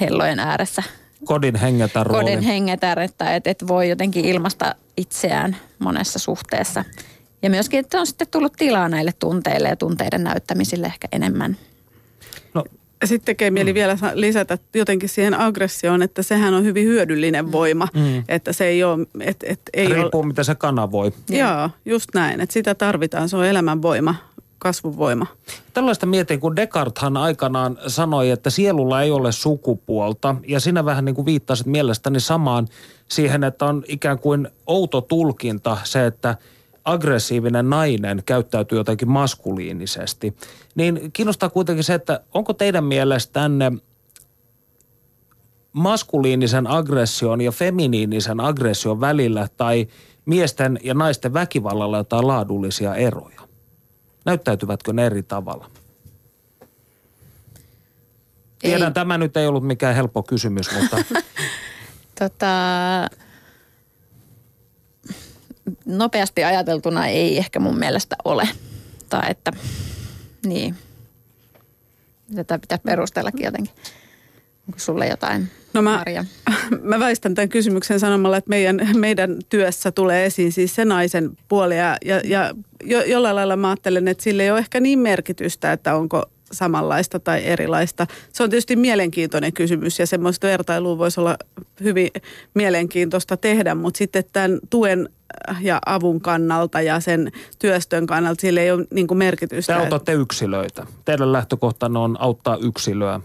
[0.00, 0.82] hellojen ääressä.
[1.24, 6.84] Kodin hengätär Kodin hengätär, että, että, että voi jotenkin ilmasta itseään monessa suhteessa.
[7.42, 11.56] Ja myöskin, että on sitten tullut tilaa näille tunteille ja tunteiden näyttämisille ehkä enemmän.
[13.04, 13.74] Sitten tekee mieli mm.
[13.74, 17.52] vielä lisätä jotenkin siihen aggressioon, että sehän on hyvin hyödyllinen mm.
[17.52, 17.88] voima.
[17.94, 18.24] Mm.
[18.28, 19.06] Että se ei ole...
[19.20, 20.26] Et, et, ei Riippuu, ole...
[20.26, 21.12] mitä se kanavoi.
[21.28, 22.40] Joo, just näin.
[22.40, 23.28] Että sitä tarvitaan.
[23.28, 24.14] Se on elämänvoima
[24.58, 25.26] kasvuvoima.
[25.74, 30.36] Tällaista mietin, kun Descarteshan aikanaan sanoi, että sielulla ei ole sukupuolta.
[30.48, 32.68] Ja sinä vähän niin kuin viittasit mielestäni samaan
[33.08, 36.36] siihen, että on ikään kuin outo tulkinta se, että
[36.90, 40.36] aggressiivinen nainen käyttäytyy jotenkin maskuliinisesti,
[40.74, 43.72] niin kiinnostaa kuitenkin se, että onko teidän mielestänne
[45.72, 49.88] maskuliinisen aggression ja feminiinisen aggression välillä tai
[50.26, 53.40] miesten ja naisten väkivallalla jotain laadullisia eroja?
[54.24, 55.70] Näyttäytyvätkö ne eri tavalla?
[58.58, 58.94] Tiedän, ei.
[58.94, 60.96] tämä nyt ei ollut mikään helppo kysymys, mutta...
[62.20, 62.46] tota,
[65.86, 68.48] nopeasti ajateltuna ei ehkä mun mielestä ole.
[69.08, 69.52] Tai että,
[70.46, 70.74] niin.
[72.34, 73.74] Tätä pitäisi perustellakin jotenkin.
[74.68, 76.24] Onko sulle jotain, no mä, Maria?
[76.82, 81.76] Mä väistän tämän kysymyksen sanomalla, että meidän, meidän työssä tulee esiin siis se naisen puoli.
[81.76, 82.54] Ja, ja
[82.84, 87.20] jo, jollain lailla mä ajattelen, että sille ei ole ehkä niin merkitystä, että onko samanlaista
[87.20, 88.06] tai erilaista.
[88.32, 91.36] Se on tietysti mielenkiintoinen kysymys ja semmoista vertailua voisi olla
[91.82, 92.10] hyvin
[92.54, 95.08] mielenkiintoista tehdä, mutta sitten tämän tuen
[95.60, 99.72] ja avun kannalta ja sen työstön kannalta sille ei ole niin merkitystä.
[99.74, 100.86] Te autatte yksilöitä.
[101.04, 103.20] Teidän lähtökohtanne on auttaa yksilöä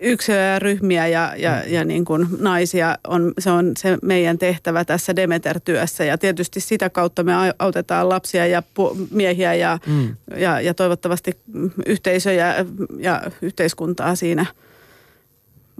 [0.00, 1.72] yksilöjä ja ryhmiä ja, ja, mm.
[1.72, 6.04] ja niin kuin naisia, on, se on se meidän tehtävä tässä Demeter-työssä.
[6.04, 8.62] Ja tietysti sitä kautta me autetaan lapsia ja
[9.10, 10.16] miehiä ja, mm.
[10.36, 11.38] ja, ja toivottavasti
[11.86, 12.66] yhteisöjä
[12.98, 14.46] ja yhteiskuntaa siinä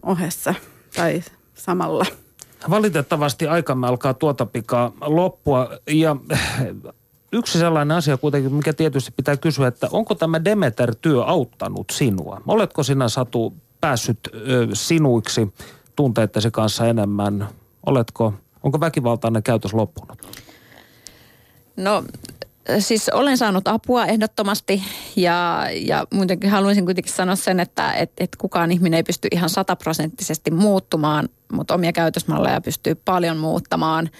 [0.02, 0.54] ohessa
[0.96, 1.22] tai
[1.54, 2.06] samalla.
[2.70, 6.16] Valitettavasti aikamme alkaa tuota pikaa loppua ja
[7.32, 12.40] yksi sellainen asia kuitenkin, mikä tietysti pitää kysyä, että onko tämä Demeter-työ auttanut sinua?
[12.46, 13.54] Oletko sinä Satu
[13.84, 15.54] päässyt ö, sinuiksi
[15.96, 17.48] tunteittesi kanssa enemmän?
[17.86, 20.18] Oletko, onko väkivaltainen käytös loppunut?
[21.76, 22.04] No
[22.78, 24.82] siis olen saanut apua ehdottomasti
[25.16, 29.50] ja, ja muutenkin haluaisin kuitenkin sanoa sen, että et, et kukaan ihminen ei pysty ihan
[29.50, 34.10] sataprosenttisesti muuttumaan, mutta omia käytösmalleja pystyy paljon muuttamaan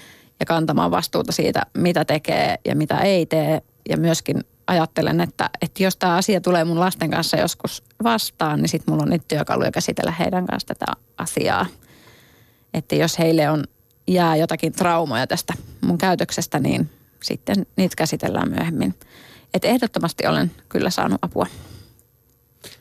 [0.41, 5.83] ja kantamaan vastuuta siitä, mitä tekee ja mitä ei tee ja myöskin ajattelen, että, että
[5.83, 9.71] jos tämä asia tulee mun lasten kanssa joskus vastaan, niin sitten mulla on nyt työkaluja
[9.71, 10.87] käsitellä heidän kanssa tätä
[11.17, 11.67] asiaa.
[12.75, 13.65] Että jos heille on
[14.07, 16.91] jää jotakin traumoja tästä mun käytöksestä, niin
[17.23, 18.95] sitten niitä käsitellään myöhemmin.
[19.55, 21.47] Että ehdottomasti olen kyllä saanut apua.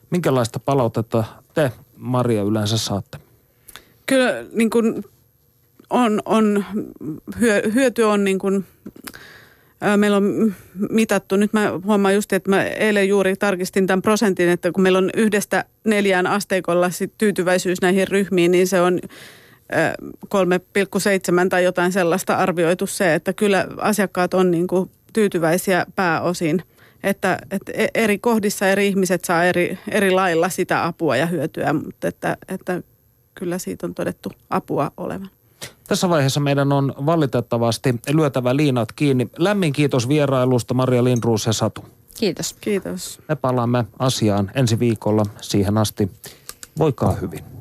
[0.09, 1.23] Minkälaista palautetta
[1.53, 3.17] te, Maria, yleensä saatte?
[4.05, 5.03] Kyllä niin kuin
[5.89, 6.65] on, on,
[7.73, 8.65] hyöty on niin kuin
[9.97, 10.53] meillä on
[10.89, 14.97] mitattu, nyt mä huomaan just, että mä eilen juuri tarkistin tämän prosentin, että kun meillä
[14.97, 18.99] on yhdestä neljään asteikolla sit tyytyväisyys näihin ryhmiin, niin se on
[19.73, 26.63] 3,7 tai jotain sellaista arvioitu se, että kyllä asiakkaat on niin kuin tyytyväisiä pääosin.
[27.03, 31.73] Että, että e-, eri kohdissa eri ihmiset saa eri, eri lailla sitä apua ja hyötyä,
[31.73, 32.81] mutta että, että
[33.35, 35.29] kyllä siitä on todettu apua olevan.
[35.87, 39.29] Tässä vaiheessa meidän on valitettavasti lyötävä liinat kiinni.
[39.37, 41.85] Lämmin kiitos vierailusta Maria Lindruus ja Satu.
[42.17, 42.53] Kiitos.
[42.61, 43.19] Kiitos.
[43.27, 45.25] Me palaamme asiaan ensi viikolla.
[45.41, 46.11] Siihen asti
[46.77, 47.52] voikaa hyvin.